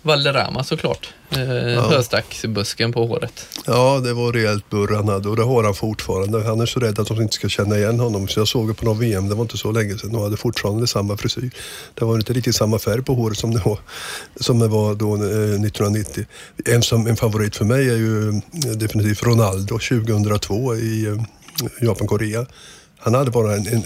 Valderrama 0.07 0.65
såklart. 0.65 1.15
Eh, 1.31 1.53
ja. 1.53 1.81
Höstacksbusken 1.81 2.93
på 2.93 3.07
håret. 3.07 3.47
Ja, 3.67 4.01
det 4.05 4.13
var 4.13 4.33
rejält 4.33 4.71
burr 4.71 4.95
han 4.97 5.09
hade 5.09 5.29
och 5.29 5.37
det 5.37 5.43
har 5.43 5.65
han 5.65 5.75
fortfarande. 5.75 6.45
Han 6.45 6.61
är 6.61 6.67
så 6.67 6.81
rädd 6.81 6.99
att 6.99 7.09
de 7.09 7.23
inte 7.23 7.35
ska 7.35 7.49
känna 7.49 7.79
igen 7.79 8.01
honom. 8.01 8.29
Så 8.29 8.41
jag 8.41 8.49
såg 8.49 8.69
det 8.69 8.75
på 8.75 8.85
någon 8.85 8.99
VM, 8.99 9.29
det 9.29 9.35
var 9.35 9.43
inte 9.43 9.59
så 9.59 9.73
länge 9.73 9.99
sedan, 9.99 10.15
och 10.15 10.23
hade 10.23 10.37
fortfarande 10.37 10.87
samma 10.87 11.17
frisyr. 11.17 11.51
Det 11.95 12.05
var 12.05 12.17
inte 12.17 12.33
riktigt 12.33 12.57
samma 12.57 12.79
färg 12.79 13.03
på 13.03 13.15
håret 13.15 13.39
som 13.39 13.55
det 13.55 13.63
var, 13.65 13.79
som 14.41 14.59
det 14.59 14.69
var 14.69 14.95
då 14.95 15.15
eh, 15.15 15.21
1990. 15.21 16.25
En, 16.65 16.83
som, 16.83 17.07
en 17.07 17.17
favorit 17.17 17.57
för 17.57 17.65
mig 17.65 17.89
är 17.89 17.97
ju 17.97 18.29
eh, 18.29 18.35
definitivt 18.77 19.23
Ronaldo 19.23 19.79
2002 19.79 20.77
i 20.77 21.07
eh, 21.07 21.17
Japan-Korea. 21.81 22.47
Han 23.07 23.15
hade 23.15 23.31
bara 23.31 23.57
en, 23.57 23.67
en, 23.67 23.85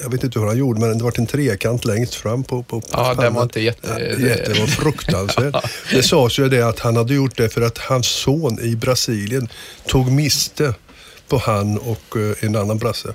jag 0.00 0.10
vet 0.10 0.24
inte 0.24 0.38
hur 0.38 0.46
han 0.46 0.56
gjorde, 0.56 0.80
men 0.80 0.98
det 0.98 1.04
var 1.04 1.12
en 1.16 1.26
trekant 1.26 1.84
längst 1.84 2.14
fram 2.14 2.44
på, 2.44 2.62
på 2.62 2.82
Ja, 2.92 3.14
den 3.14 3.34
var 3.34 3.42
inte 3.42 3.60
jätte... 3.60 3.88
Ja, 3.88 4.28
jätte 4.28 4.52
det 4.52 4.60
var 4.60 4.66
fruktansvärt. 4.66 5.54
det 5.90 6.02
sades 6.02 6.38
ju 6.38 6.48
det 6.48 6.62
att 6.62 6.80
han 6.80 6.96
hade 6.96 7.14
gjort 7.14 7.36
det 7.36 7.48
för 7.48 7.62
att 7.62 7.78
hans 7.78 8.06
son 8.06 8.58
i 8.60 8.76
Brasilien 8.76 9.48
tog 9.86 10.10
miste 10.10 10.74
på 11.28 11.38
han 11.38 11.78
och 11.78 12.16
uh, 12.16 12.32
en 12.40 12.56
annan 12.56 12.78
brasse. 12.78 13.14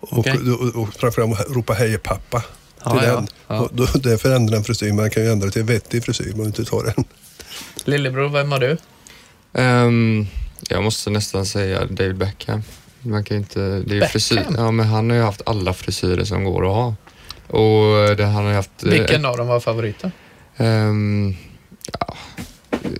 Okay. 0.00 0.38
Och, 0.38 0.60
och, 0.60 0.82
och 0.82 0.94
framförallt 0.94 1.50
ropa 1.50 1.72
hej 1.72 1.98
pappa 1.98 2.40
till 2.40 2.46
ja, 2.84 2.94
den. 2.94 3.28
Ja, 3.48 3.54
ja. 3.54 3.68
Då, 3.72 3.86
därför 3.94 4.34
ändrade 4.34 4.56
han 4.56 4.64
frisyr. 4.64 4.92
Man 4.92 5.10
kan 5.10 5.22
ju 5.22 5.32
ändra 5.32 5.50
till 5.50 5.60
en 5.60 5.66
vettig 5.66 6.04
frisyr 6.04 6.32
om 6.32 6.38
man 6.38 6.46
inte 6.46 6.64
tar 6.64 6.84
den. 6.84 7.04
Lillebror, 7.84 8.28
vem 8.28 8.52
har 8.52 8.58
du? 8.58 8.76
Um, 9.52 10.26
jag 10.68 10.82
måste 10.82 11.10
nästan 11.10 11.46
säga 11.46 11.86
David 11.86 12.16
Beckham. 12.16 12.62
Man 13.02 13.24
kan 13.24 13.36
inte, 13.36 13.82
det 13.86 13.98
är 13.98 14.06
frisyr, 14.06 14.46
ja, 14.56 14.70
men 14.70 14.86
han 14.86 15.10
har 15.10 15.16
ju 15.16 15.22
haft 15.22 15.42
alla 15.46 15.72
frisyrer 15.72 16.24
som 16.24 16.44
går 16.44 16.66
att 16.66 16.74
ha. 16.74 16.94
Och 17.58 18.16
det, 18.16 18.24
han 18.24 18.44
har 18.44 18.52
haft, 18.52 18.84
eh, 18.84 18.90
Vilken 18.90 19.24
av 19.24 19.36
dem 19.36 19.46
var 19.46 19.60
favoriten? 19.60 20.12
Um, 20.56 21.36
ja, 21.98 22.16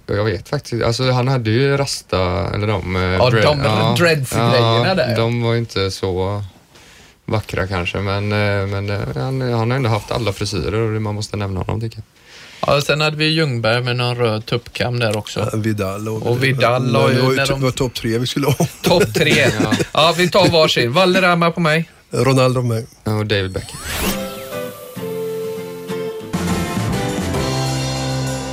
jag 0.06 0.24
vet 0.24 0.48
faktiskt 0.48 0.84
Alltså 0.84 1.10
han 1.10 1.28
hade 1.28 1.50
ju 1.50 1.76
rasta, 1.76 2.50
eller 2.54 2.66
de... 2.66 2.96
Eh, 2.96 3.02
ja, 3.02 3.30
dread, 3.30 3.44
de 3.44 3.60
ja, 3.64 3.94
dreads-grejerna 3.98 4.88
ja, 4.88 4.94
där. 4.94 5.16
De 5.16 5.42
var 5.42 5.54
inte 5.54 5.90
så 5.90 6.42
vackra 7.24 7.66
kanske, 7.66 7.98
men, 7.98 8.32
eh, 8.32 8.66
men 8.66 8.90
han, 9.14 9.40
han 9.40 9.70
har 9.70 9.76
ändå 9.76 9.88
haft 9.88 10.10
alla 10.10 10.32
frisyrer 10.32 10.74
och 10.74 11.02
man 11.02 11.14
måste 11.14 11.36
nämna 11.36 11.60
honom 11.60 11.80
tycker 11.80 11.96
jag. 11.96 12.04
Ja, 12.66 12.80
sen 12.80 13.00
hade 13.00 13.16
vi 13.16 13.24
Ljungberg 13.24 13.82
med 13.82 13.96
någon 13.96 14.16
röd 14.16 14.46
tuppkam 14.46 14.98
där 14.98 15.16
också. 15.16 15.48
Ja, 15.52 15.58
Vidal 15.58 16.08
och, 16.08 16.26
och 16.26 16.44
Vidal. 16.44 16.96
Och, 16.96 17.10
det 17.10 17.20
var, 17.20 17.32
ju, 17.32 17.36
de... 17.36 17.60
var 17.60 17.70
topp 17.70 17.94
tre 17.94 18.18
vi 18.18 18.26
skulle 18.26 18.46
ha. 18.46 18.66
Topp 18.82 19.14
tre. 19.14 19.50
ja. 19.62 19.72
ja, 19.92 20.14
vi 20.18 20.30
tar 20.30 20.48
varsin. 20.48 20.92
Valderrama 20.92 21.50
på 21.50 21.60
mig. 21.60 21.88
Ronaldo 22.10 22.60
på 22.60 22.66
mig. 22.66 22.86
Och 23.04 23.26
David 23.26 23.52
Beckham. 23.52 23.80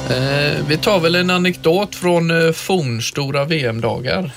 Eh, 0.10 0.66
vi 0.68 0.78
tar 0.78 1.00
väl 1.00 1.16
en 1.16 1.30
anekdot 1.30 1.96
från 1.96 2.32
eh, 2.32 2.52
fornstora 2.52 3.46
VM-dagar. 3.46 4.32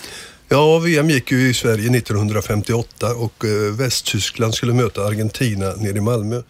Ja, 0.48 0.78
VM 0.78 1.10
gick 1.10 1.32
ju 1.32 1.50
i 1.50 1.54
Sverige 1.54 1.96
1958 1.96 3.14
och 3.14 3.44
eh, 3.44 3.50
Västtyskland 3.50 4.54
skulle 4.54 4.72
möta 4.72 5.02
Argentina 5.02 5.72
nere 5.76 5.98
i 5.98 6.00
Malmö. 6.00 6.42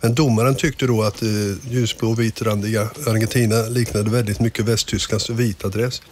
Men 0.00 0.14
domaren 0.14 0.54
tyckte 0.54 0.86
då 0.86 1.02
att 1.02 1.22
eh, 1.22 1.28
ljusblå 1.70 2.10
och 2.10 2.20
vitrandiga 2.20 2.88
Argentina 3.06 3.62
liknade 3.62 4.10
väldigt 4.10 4.40
mycket 4.40 4.64
Västtysklands 4.64 5.30
vita 5.30 5.68
dress. 5.68 6.02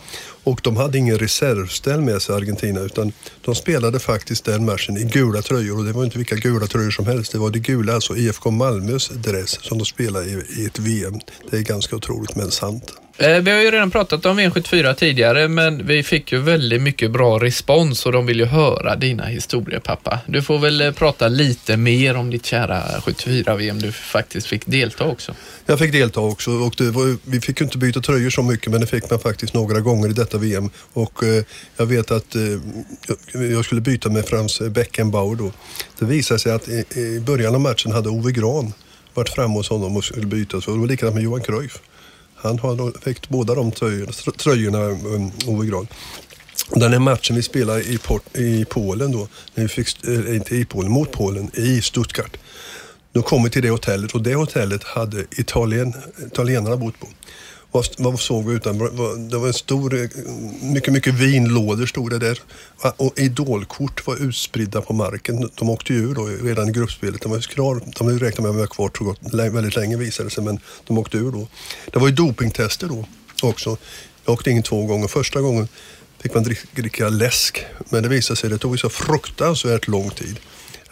Och 0.45 0.61
de 0.63 0.77
hade 0.77 0.99
ingen 0.99 1.19
reservställ 1.19 2.01
med 2.01 2.23
sig 2.23 2.35
Argentina 2.37 2.81
utan 2.81 3.13
de 3.45 3.55
spelade 3.55 3.99
faktiskt 3.99 4.45
den 4.45 4.65
matchen 4.65 4.97
i 4.97 5.05
gula 5.05 5.43
tröjor 5.43 5.79
och 5.79 5.85
det 5.85 5.93
var 5.93 6.05
inte 6.05 6.19
vilka 6.19 6.37
gula 6.37 6.67
tröjor 6.67 6.91
som 6.91 7.07
helst. 7.07 7.33
Det 7.33 7.39
var 7.39 7.51
det 7.51 7.59
gula, 7.59 7.95
alltså 7.95 8.17
IFK 8.17 8.51
Malmös 8.51 9.09
dress 9.09 9.51
som 9.63 9.79
de 9.79 9.85
spelade 9.85 10.27
i, 10.27 10.63
i 10.63 10.67
ett 10.67 10.79
VM. 10.79 11.15
Det 11.51 11.57
är 11.57 11.63
ganska 11.63 11.97
otroligt 11.97 12.37
men 12.37 12.51
sant. 12.51 12.93
Eh, 13.19 13.41
vi 13.41 13.51
har 13.51 13.61
ju 13.61 13.71
redan 13.71 13.91
pratat 13.91 14.27
om 14.27 14.41
V74 14.41 14.95
tidigare, 14.95 15.49
men 15.49 15.87
vi 15.87 16.03
fick 16.03 16.33
ju 16.33 16.39
väldigt 16.39 16.83
mycket 16.83 17.11
bra 17.11 17.39
respons 17.39 18.07
och 18.07 18.13
de 18.13 18.27
vill 18.27 18.41
ju 18.41 18.45
höra 18.45 18.97
dina 18.97 19.25
historier 19.25 19.81
pappa. 19.81 20.19
Du 20.27 20.43
får 20.43 20.59
väl 20.59 20.81
eh, 20.81 20.93
prata 20.93 21.29
lite 21.29 21.77
mer 21.77 22.17
om 22.17 22.31
ditt 22.31 22.47
kära 22.47 22.83
74-VM 22.83 23.79
du 23.79 23.93
faktiskt 23.93 24.47
fick 24.47 24.67
delta 24.67 25.05
också. 25.05 25.35
Jag 25.67 25.79
fick 25.79 25.93
delta 25.93 26.21
också 26.21 26.51
och 26.51 26.81
var, 26.81 27.31
vi 27.31 27.41
fick 27.41 27.61
ju 27.61 27.65
inte 27.65 27.79
byta 27.79 28.01
tröjor 28.01 28.31
så 28.31 28.43
mycket 28.43 28.73
men 28.73 28.81
det 28.81 28.87
fick 28.87 29.11
man 29.11 29.19
faktiskt 29.19 29.55
några 29.55 29.81
gånger 29.81 30.09
i 30.09 30.13
detta 30.13 30.39
VM. 30.39 30.71
Och 30.93 31.25
eh, 31.25 31.45
jag 31.77 31.87
vet 31.87 32.11
att 32.11 32.35
eh, 32.35 32.43
jag 33.33 33.65
skulle 33.65 33.81
byta 33.81 34.09
med 34.09 34.27
Frans 34.27 34.61
Beckenbauer 34.61 35.37
då. 35.37 35.53
Det 35.99 36.05
visade 36.05 36.41
sig 36.41 36.53
att 36.53 36.69
i, 36.69 36.85
i 36.95 37.21
början 37.21 37.55
av 37.55 37.61
matchen 37.61 37.93
hade 37.93 38.09
Ove 38.09 38.33
Gran 38.33 38.73
varit 39.15 39.29
framme 39.29 39.55
hos 39.55 39.69
honom 39.69 39.97
och 39.97 40.05
skulle 40.05 40.27
byta. 40.27 40.61
Så 40.61 40.71
det 40.71 40.79
var 40.79 40.87
likadant 40.87 41.15
med 41.15 41.25
Johan 41.25 41.43
Cruyff. 41.43 41.79
Han 42.37 42.59
har 42.59 43.05
väckt 43.05 43.29
båda 43.29 43.55
de 43.55 43.73
tröjorna, 43.73 44.13
tröjorna 44.13 44.79
um, 44.79 45.33
Ove 45.47 45.67
Gran. 45.67 45.87
Den 46.71 46.93
här 46.93 46.99
matchen 46.99 47.37
vi 47.37 47.43
spelade 47.43 47.83
i, 47.83 47.99
Port, 47.99 48.37
i 48.37 48.65
Polen 48.65 49.13
då, 49.13 49.29
när 49.55 49.63
vi 49.63 49.69
fick, 49.69 50.05
äh, 50.09 50.37
inte 50.37 50.57
i 50.57 50.65
Polen, 50.65 50.93
mot 50.93 51.13
Polen, 51.13 51.51
i 51.55 51.83
Stuttgart. 51.83 52.37
Då 53.13 53.23
kom 53.23 53.45
vi 53.45 53.51
till 53.51 53.63
det 53.63 53.71
hotellet 53.71 54.13
och 54.13 54.23
det 54.23 54.35
hotellet 54.35 54.85
hade 54.85 55.25
Italien, 55.31 55.95
italienarna 56.27 56.77
bott 56.77 57.01
på. 57.01 57.07
Vad, 57.73 57.87
vad 57.99 58.21
såg 58.21 58.49
vi 58.49 58.55
utan? 58.55 58.79
Det 59.29 59.39
var 59.39 59.47
en 59.47 59.53
stor, 59.53 59.95
eh, 59.95 60.09
mycket, 60.63 60.93
mycket 60.93 61.15
vinlådor 61.15 61.87
stod 61.87 62.11
det 62.11 62.19
där. 62.19 62.41
Och 62.97 63.19
idolkort 63.19 64.07
var 64.07 64.17
utspridda 64.17 64.81
på 64.81 64.93
marken. 64.93 65.51
De 65.55 65.71
åkte 65.71 65.93
ju 65.93 65.99
ur 65.99 66.15
då 66.15 66.27
redan 66.27 66.69
i 66.69 66.73
gruppspelet. 66.73 67.21
De 67.21 67.33
var 67.33 67.41
kvar, 67.41 67.81
de 67.99 68.19
räknade 68.19 68.43
med 68.43 68.51
att 68.51 68.79
vara 68.79 68.89
kvar 68.91 69.05
gott, 69.05 69.21
väldigt 69.33 69.77
länge 69.77 69.97
visade 69.97 70.29
det 70.29 70.35
sig, 70.35 70.45
men 70.45 70.59
de 70.87 70.99
åkte 70.99 71.17
ur 71.17 71.33
då. 71.33 71.49
Det 71.93 71.99
var 71.99 72.09
ju 72.09 72.15
dopingtester 72.15 72.89
då 72.89 73.05
också. 73.43 73.77
Jag 74.25 74.33
åkte 74.33 74.51
in 74.51 74.63
två 74.63 74.87
gånger. 74.87 75.09
Första 75.09 75.41
gången 75.41 75.69
fick 76.23 76.35
man 76.35 76.43
dricka, 76.43 76.67
dricka 76.75 77.09
läsk, 77.09 77.65
men 77.89 78.03
det 78.03 78.09
visade 78.09 78.37
sig 78.37 78.47
att 78.47 78.53
det 78.53 78.59
tog 78.59 78.81
så 78.81 78.89
fruktansvärt 78.89 79.89
lång 79.89 80.11
tid. 80.11 80.41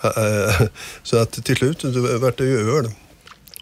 Så 1.03 1.17
att 1.19 1.45
till 1.45 1.57
slut 1.57 1.85
vart 2.21 2.39
det 2.39 2.45
ju 2.45 2.79
öl. 2.79 2.91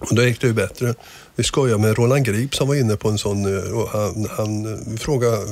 Och 0.08 0.14
då 0.14 0.22
gick 0.22 0.40
det 0.40 0.46
ju 0.46 0.52
bättre. 0.52 0.94
Vi 1.36 1.44
skojade 1.44 1.82
med 1.82 1.96
Roland 1.98 2.24
Grip 2.24 2.54
som 2.54 2.68
var 2.68 2.74
inne 2.74 2.96
på 2.96 3.08
en 3.08 3.18
sån, 3.18 3.56
eh, 3.56 3.72
och 3.72 3.88
han, 3.88 4.28
han 4.30 4.78
vi 4.92 4.98
frågade, 4.98 5.46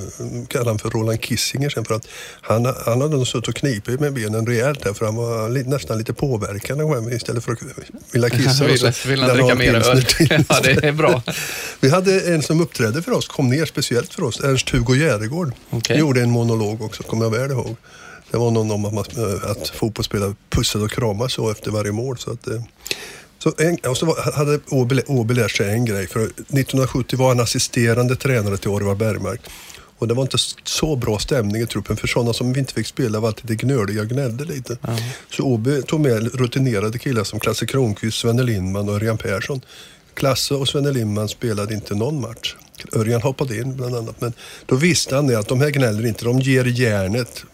kallade 0.49 0.71
han 0.71 0.79
för 0.79 0.91
Roland 0.91 1.21
Kissinger 1.25 1.71
sen 1.71 1.85
för 1.85 1.95
att 1.95 2.07
han, 2.41 2.65
han 2.65 3.01
hade 3.01 3.17
nog 3.17 3.27
suttit 3.27 3.49
och 3.49 3.55
knipit 3.55 4.01
med 4.01 4.13
benen 4.13 4.47
rejält 4.47 4.83
där 4.83 4.93
för 4.93 5.07
han 5.07 5.17
var 5.17 5.49
nästan 5.49 5.99
lite 5.99 6.13
påverkad 6.13 7.13
istället 7.13 7.45
för 7.45 7.53
att 7.53 7.59
vilja 8.13 8.31
kissa. 8.31 8.65
vill, 8.65 8.79
så 8.79 9.09
vill 9.09 9.23
han 9.23 9.37
dricka 9.37 9.55
mer 9.55 9.75
öl? 9.75 10.05
ja, 10.49 10.61
det 10.63 10.85
är 10.85 10.93
bra. 10.93 11.23
vi 11.81 11.91
hade 11.91 12.21
en 12.21 12.43
som 12.43 12.61
uppträdde 12.61 13.03
för 13.03 13.13
oss, 13.13 13.29
kom 13.29 13.51
ner 13.51 13.65
speciellt 13.65 14.15
för 14.15 14.23
oss, 14.23 14.41
Ernst-Hugo 14.41 14.95
Järegård. 14.97 15.53
Okay. 15.71 15.99
Gjorde 15.99 16.23
en 16.23 16.31
monolog 16.31 16.83
också, 16.83 17.03
kommer 17.03 17.25
jag 17.25 17.31
väl 17.31 17.51
ihåg. 17.51 17.77
Det 18.31 18.39
var 18.39 18.51
någon 18.51 18.71
om 18.71 18.99
att, 18.99 19.19
att 19.45 19.69
fotbollsspelare 19.69 20.35
pussade 20.51 20.85
och 20.85 20.91
kramade 20.91 21.31
så 21.31 21.51
efter 21.51 21.71
varje 21.71 21.93
mål. 21.93 22.19
Så 22.19 22.33
att, 22.33 22.47
eh, 22.47 22.63
så 23.43 23.53
en, 23.59 23.77
och 23.77 23.97
så 23.97 24.07
var, 24.07 24.33
hade 24.33 24.61
Åby 25.07 25.35
lärt 25.35 25.51
sig 25.51 25.71
en 25.71 25.85
grej. 25.85 26.07
För 26.07 26.21
1970 26.21 27.19
var 27.19 27.29
han 27.29 27.41
assisterande 27.41 28.17
tränare 28.17 28.57
till 28.57 28.71
Orvar 28.71 28.95
Bergmark. 28.95 29.41
Och 29.99 30.09
det 30.09 30.15
var 30.15 30.23
inte 30.23 30.39
så 30.65 30.97
bra 30.97 31.19
stämning 31.19 31.63
i 31.63 31.67
truppen 31.67 31.97
för 31.97 32.07
sådana 32.07 32.33
som 32.33 32.53
vi 32.53 32.61
inte 32.61 32.75
fick 32.75 32.87
spela 32.87 33.21
var 33.21 33.29
alltid 33.29 33.51
lite 33.51 33.67
gnöliga 33.67 34.03
och 34.03 34.09
gnällde 34.09 34.45
lite. 34.45 34.79
Mm. 34.89 35.01
Så 35.31 35.43
Åby 35.43 35.83
tog 35.83 36.01
med 36.01 36.35
rutinerade 36.35 36.99
killar 36.99 37.25
som 37.25 37.41
Klasse 37.41 37.67
Kronqvist, 37.67 38.19
Svenne 38.19 38.43
Lindman 38.43 38.89
och 38.89 38.95
Örjan 38.95 39.19
Persson. 39.19 39.61
Klasse 40.15 40.55
och 40.55 40.69
Svenne 40.69 40.93
Lindman 40.93 41.29
spelade 41.29 41.75
inte 41.75 41.95
någon 41.95 42.21
match. 42.21 42.57
Örjan 42.93 43.23
hoppade 43.23 43.57
in 43.57 43.77
bland 43.77 43.97
annat. 43.97 44.21
Men 44.21 44.33
då 44.67 44.77
visste 44.77 45.17
han 45.17 45.27
det 45.27 45.39
att 45.39 45.49
de 45.49 45.61
här 45.61 45.71
gnäller 45.71 46.07
inte, 46.07 46.25
de 46.25 46.41
ger 46.41 46.65
järnet 46.65 47.45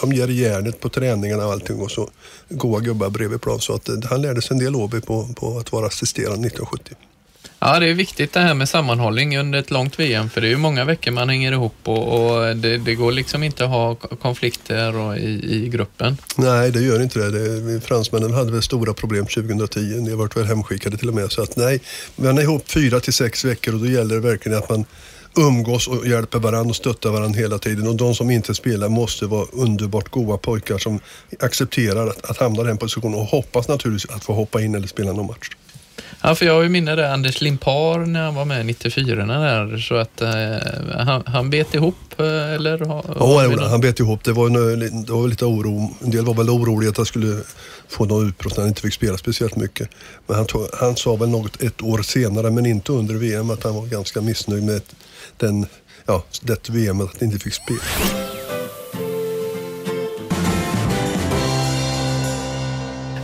de 0.00 0.12
ger 0.12 0.28
järnet 0.28 0.80
på 0.80 0.88
träningarna 0.88 1.46
och 1.46 1.52
allting 1.52 1.80
och 1.80 1.90
så 1.90 2.10
goa 2.48 2.80
gubbar 2.80 3.10
bredvid 3.10 3.40
plan. 3.40 3.60
Så 3.60 3.74
att 3.74 3.88
eh, 3.88 3.94
han 4.10 4.22
lärde 4.22 4.42
sig 4.42 4.54
en 4.54 4.64
del 4.64 4.76
OB 4.76 5.06
på, 5.06 5.28
på 5.36 5.58
att 5.58 5.72
vara 5.72 5.86
assisterande 5.86 6.46
1970. 6.46 6.96
Ja, 7.62 7.78
det 7.78 7.86
är 7.86 7.94
viktigt 7.94 8.32
det 8.32 8.40
här 8.40 8.54
med 8.54 8.68
sammanhållning 8.68 9.38
under 9.38 9.58
ett 9.58 9.70
långt 9.70 9.98
VM, 9.98 10.30
för 10.30 10.40
det 10.40 10.46
är 10.46 10.48
ju 10.48 10.56
många 10.56 10.84
veckor 10.84 11.10
man 11.10 11.28
hänger 11.28 11.52
ihop 11.52 11.74
och, 11.84 12.30
och 12.36 12.56
det, 12.56 12.78
det, 12.78 12.94
går 12.94 13.12
liksom 13.12 13.42
inte 13.42 13.64
att 13.64 13.70
ha 13.70 13.94
konflikter 13.94 14.96
och, 14.96 15.16
i, 15.16 15.64
i 15.64 15.68
gruppen. 15.68 16.16
Nej, 16.36 16.70
det 16.70 16.80
gör 16.80 17.02
inte 17.02 17.18
det. 17.18 17.30
det. 17.30 17.80
Fransmännen 17.80 18.34
hade 18.34 18.52
väl 18.52 18.62
stora 18.62 18.94
problem 18.94 19.26
2010. 19.26 19.80
Ni 19.80 20.10
har 20.10 20.16
varit 20.16 20.36
väl 20.36 20.44
hemskickade 20.44 20.96
till 20.96 21.08
och 21.08 21.14
med. 21.14 21.32
Så 21.32 21.42
att 21.42 21.56
nej, 21.56 21.80
man 22.16 22.38
är 22.38 22.42
ihop 22.42 22.70
fyra 22.70 23.00
till 23.00 23.12
sex 23.12 23.44
veckor 23.44 23.74
och 23.74 23.80
då 23.80 23.86
gäller 23.86 24.14
det 24.14 24.20
verkligen 24.20 24.58
att 24.58 24.68
man 24.68 24.84
umgås 25.36 25.88
och 25.88 26.06
hjälper 26.06 26.38
varandra 26.38 26.70
och 26.70 26.76
stöttar 26.76 27.10
varandra 27.10 27.40
hela 27.40 27.58
tiden. 27.58 27.86
Och 27.86 27.96
de 27.96 28.14
som 28.14 28.30
inte 28.30 28.54
spelar 28.54 28.88
måste 28.88 29.26
vara 29.26 29.46
underbart 29.52 30.08
goda 30.08 30.36
pojkar 30.36 30.78
som 30.78 31.00
accepterar 31.40 32.06
att, 32.06 32.30
att 32.30 32.38
hamna 32.38 32.62
i 32.62 32.64
den 32.64 32.78
positionen 32.78 33.14
och 33.14 33.26
hoppas 33.26 33.68
naturligtvis 33.68 34.16
att 34.16 34.24
få 34.24 34.32
hoppa 34.32 34.62
in 34.62 34.74
eller 34.74 34.86
spela 34.86 35.12
någon 35.12 35.26
match. 35.26 35.50
Ja, 36.22 36.34
för 36.34 36.46
jag 36.46 36.54
har 36.54 36.62
ju 36.62 36.68
minne 36.68 36.94
där 36.94 37.12
Anders 37.12 37.40
Limpar 37.40 37.98
när 37.98 38.24
han 38.24 38.34
var 38.34 38.44
med 38.44 38.66
94 38.66 39.26
där, 39.26 39.78
så 39.78 39.94
att 39.94 40.20
eh, 40.20 41.00
han, 41.04 41.22
han 41.26 41.50
bet 41.50 41.74
ihop 41.74 41.94
eh, 42.18 42.54
eller? 42.54 42.78
Ha, 42.78 43.04
ja, 43.18 43.68
han 43.68 43.80
bet 43.80 44.00
ihop. 44.00 44.24
Det 44.24 44.32
var, 44.32 44.46
en, 44.46 45.04
det 45.04 45.12
var 45.12 45.28
lite 45.28 45.44
oro. 45.44 45.94
En 46.04 46.10
del 46.10 46.24
var 46.24 46.34
väl 46.34 46.50
oroliga 46.50 46.90
att 46.90 46.96
han 46.96 47.06
skulle 47.06 47.40
få 47.88 48.04
något 48.04 48.28
utbrott 48.28 48.56
när 48.56 48.60
han 48.60 48.68
inte 48.68 48.82
fick 48.82 48.94
spela 48.94 49.18
speciellt 49.18 49.56
mycket. 49.56 49.88
Men 50.26 50.36
han, 50.36 50.46
tog, 50.46 50.66
han 50.80 50.96
sa 50.96 51.16
väl 51.16 51.28
något 51.28 51.62
ett 51.62 51.82
år 51.82 52.02
senare, 52.02 52.50
men 52.50 52.66
inte 52.66 52.92
under 52.92 53.14
VM, 53.14 53.50
att 53.50 53.64
han 53.64 53.74
var 53.74 53.86
ganska 53.86 54.20
missnöjd 54.20 54.64
med 54.64 54.82
den, 55.40 55.66
ja, 56.06 56.24
det 56.42 56.68
VM 56.68 57.00
att 57.00 57.20
han 57.20 57.28
inte 57.28 57.38
fick 57.38 57.54
spela. 57.54 57.80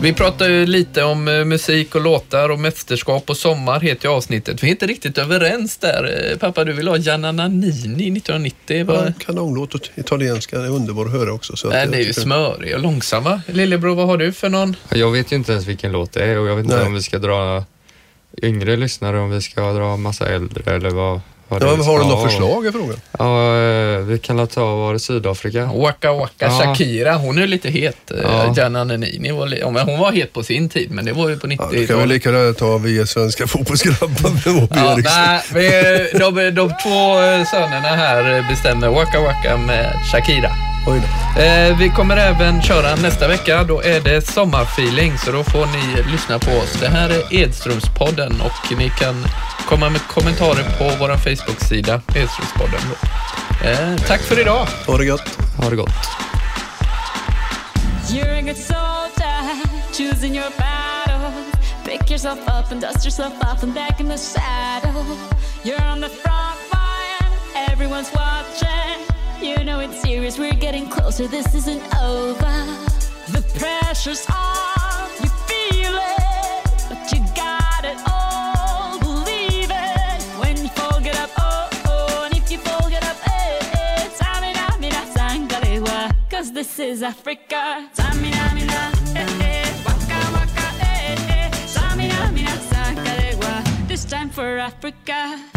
Vi 0.01 0.13
pratar 0.13 0.49
ju 0.49 0.67
lite 0.67 1.03
om 1.05 1.29
eh, 1.29 1.45
musik 1.45 1.95
och 1.95 2.01
låtar 2.01 2.49
och 2.49 2.59
mästerskap 2.59 3.31
och 3.31 3.37
sommar 3.37 3.81
heter 3.81 4.09
ju 4.09 4.15
avsnittet. 4.15 4.63
Vi 4.63 4.67
är 4.67 4.71
inte 4.71 4.87
riktigt 4.87 5.19
överens 5.19 5.77
där. 5.77 6.31
Eh, 6.33 6.39
pappa, 6.39 6.65
du 6.65 6.73
vill 6.73 6.89
ha 6.89 6.97
Gianna 6.97 7.33
Nannini 7.33 8.19
1990. 8.19 8.87
Ja, 8.89 9.13
kanonlåt. 9.19 9.91
Italienska 9.95 10.61
är 10.61 10.71
underbar 10.71 11.07
att 11.07 11.13
höra 11.13 11.33
också. 11.33 11.57
Så 11.57 11.69
Nej, 11.69 11.87
det 11.87 11.97
är 11.97 12.03
ju 12.03 12.13
smörig 12.13 12.75
och 12.75 12.81
långsamma. 12.81 13.41
Lillebror, 13.47 13.95
vad 13.95 14.07
har 14.07 14.17
du 14.17 14.33
för 14.33 14.49
någon? 14.49 14.77
Jag 14.95 15.11
vet 15.11 15.33
ju 15.33 15.37
inte 15.37 15.53
ens 15.53 15.67
vilken 15.67 15.93
låt 15.93 16.13
det 16.13 16.25
är 16.25 16.39
och 16.39 16.47
jag 16.49 16.57
vet 16.57 16.65
inte 16.65 16.77
Nej. 16.77 16.87
om 16.87 16.95
vi 16.95 17.03
ska 17.03 17.19
dra 17.19 17.65
yngre 18.43 18.77
lyssnare, 18.77 19.19
om 19.19 19.31
vi 19.31 19.43
ska 19.43 19.73
dra 19.73 19.97
massa 19.97 20.29
äldre 20.29 20.75
eller 20.75 20.91
vad. 20.91 21.21
Ja, 21.49 21.57
har 21.57 21.99
du 21.99 22.05
något 22.05 22.33
förslag 22.33 22.67
i 22.67 22.73
frågan? 22.73 22.97
Ja, 23.19 23.57
eh, 23.57 23.99
vi 23.99 24.19
kan 24.19 24.47
ta, 24.47 24.77
var 24.77 24.93
det 24.93 24.99
Sydafrika? 24.99 25.65
Waka 25.65 26.13
Waka 26.13 26.33
ja. 26.39 26.51
Shakira, 26.51 27.15
hon 27.15 27.39
är 27.39 27.47
lite 27.47 27.71
het. 27.71 28.11
Eh, 28.11 28.19
ja. 28.23 28.53
Gianna 28.57 28.85
Nannini 28.85 29.31
var, 29.31 29.85
hon 29.85 29.99
var 29.99 30.13
het 30.13 30.33
på 30.33 30.43
sin 30.43 30.69
tid, 30.69 30.91
men 30.91 31.05
det 31.05 31.13
var 31.13 31.29
ju 31.29 31.39
på 31.39 31.47
90-talet. 31.47 31.75
Ja, 31.75 31.81
då 31.81 31.87
kan 31.87 32.01
vi 32.01 32.07
lika 32.07 32.31
gärna 32.31 32.53
ta 32.53 32.79
vi 32.79 33.07
svenska 33.07 33.47
fotbollsgrabbar 33.47 34.31
med 34.31 34.69
ja, 34.71 34.97
nej, 35.05 35.43
vi, 35.55 36.19
de, 36.19 36.51
de 36.51 36.69
två 36.83 37.21
eh, 37.21 37.47
sönerna 37.47 37.89
här 37.89 38.49
bestämmer 38.51 38.89
Waka 38.89 39.21
Waka 39.21 39.57
med 39.57 39.93
Shakira. 40.13 40.76
Eh, 40.89 41.79
vi 41.79 41.89
kommer 41.89 42.17
även 42.17 42.63
köra 42.63 42.95
nästa 42.95 43.29
vecka. 43.29 43.65
Då 43.65 43.83
är 43.83 44.01
det 44.01 44.29
sommarfeeling, 44.29 45.19
så 45.19 45.33
då 45.33 45.45
får 45.45 45.67
ni 45.67 46.13
lyssna 46.13 46.39
på 46.39 46.51
oss. 46.51 46.73
Det 46.81 46.89
här 46.89 47.11
är 47.11 47.35
Edströmspodden 47.35 48.41
och 48.41 48.79
ni 48.79 48.91
kan 48.91 49.27
komma 49.69 49.91
med 49.91 50.01
kommentarer 50.09 50.65
på 50.79 50.85
vår 50.99 51.17
Facebook-sida, 51.17 52.01
Edströmspodden. 52.15 52.81
Eh, 53.65 53.97
tack 54.07 54.21
för 54.21 54.41
idag. 54.41 54.67
Ha 54.87 54.99
det 54.99 55.07
gott. 55.07 55.39
Ha 55.63 55.71
det 55.71 55.77
gott. 55.77 55.91
You're 58.11 58.39
a 58.39 58.43
good 58.43 58.57
soldier, 58.57 59.43
choosing 59.93 60.37
your 60.37 60.51
battle. 60.59 61.33
Pick 61.85 62.11
yourself 62.11 62.39
up 62.39 62.73
and 62.73 62.81
dust 62.81 63.05
yourself 63.05 63.33
off 63.41 63.63
and 63.63 63.75
back 63.75 64.01
in 64.01 64.09
the 64.09 64.19
saddle. 64.19 65.05
You're 65.65 65.93
on 65.93 66.01
the 66.01 66.09
front 66.09 66.59
line, 66.73 67.33
everyone's 67.73 68.13
watching. 68.15 68.86
You 69.41 69.63
know 69.65 69.81
it's 69.81 70.01
serious, 70.01 70.39
we're 70.39 70.53
getting 70.55 70.89
closer, 70.89 71.29
this 71.29 71.55
isn't 71.55 71.83
over. 71.97 72.55
The 73.29 73.43
pressure's 73.59 74.27
on, 74.29 75.11
you 75.23 75.29
feel 75.49 75.95
it, 75.95 76.65
but 76.89 77.13
you 77.13 77.21
got 77.35 77.85
it 77.85 77.99
all. 78.11 78.99
Believe 78.99 79.71
it 79.71 80.23
when 80.41 80.57
you 80.57 80.69
fold 80.71 81.07
it 81.07 81.17
up, 81.19 81.31
oh, 81.39 81.69
oh, 81.87 82.25
and 82.25 82.37
if 82.37 82.51
you 82.51 82.59
fold 82.59 82.93
it 82.93 83.05
up, 83.05 83.17
eh, 83.29 83.61
eh, 83.75 84.09
this 86.53 86.79
is 86.79 87.03
Africa. 87.03 87.89
Samina, 87.95 88.55
mina, 88.55 88.93
eh, 89.15 89.27
eh, 89.43 89.75
waka, 89.85 90.21
waka, 90.33 90.67
eh, 90.81 91.17
eh. 91.29 91.51
Samina, 91.67 92.33
mina, 92.33 92.57
sakarewa. 92.71 93.89
This 93.89 94.05
time 94.05 94.31
for 94.31 94.59
Africa. 94.59 95.56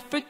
Africa. 0.00 0.29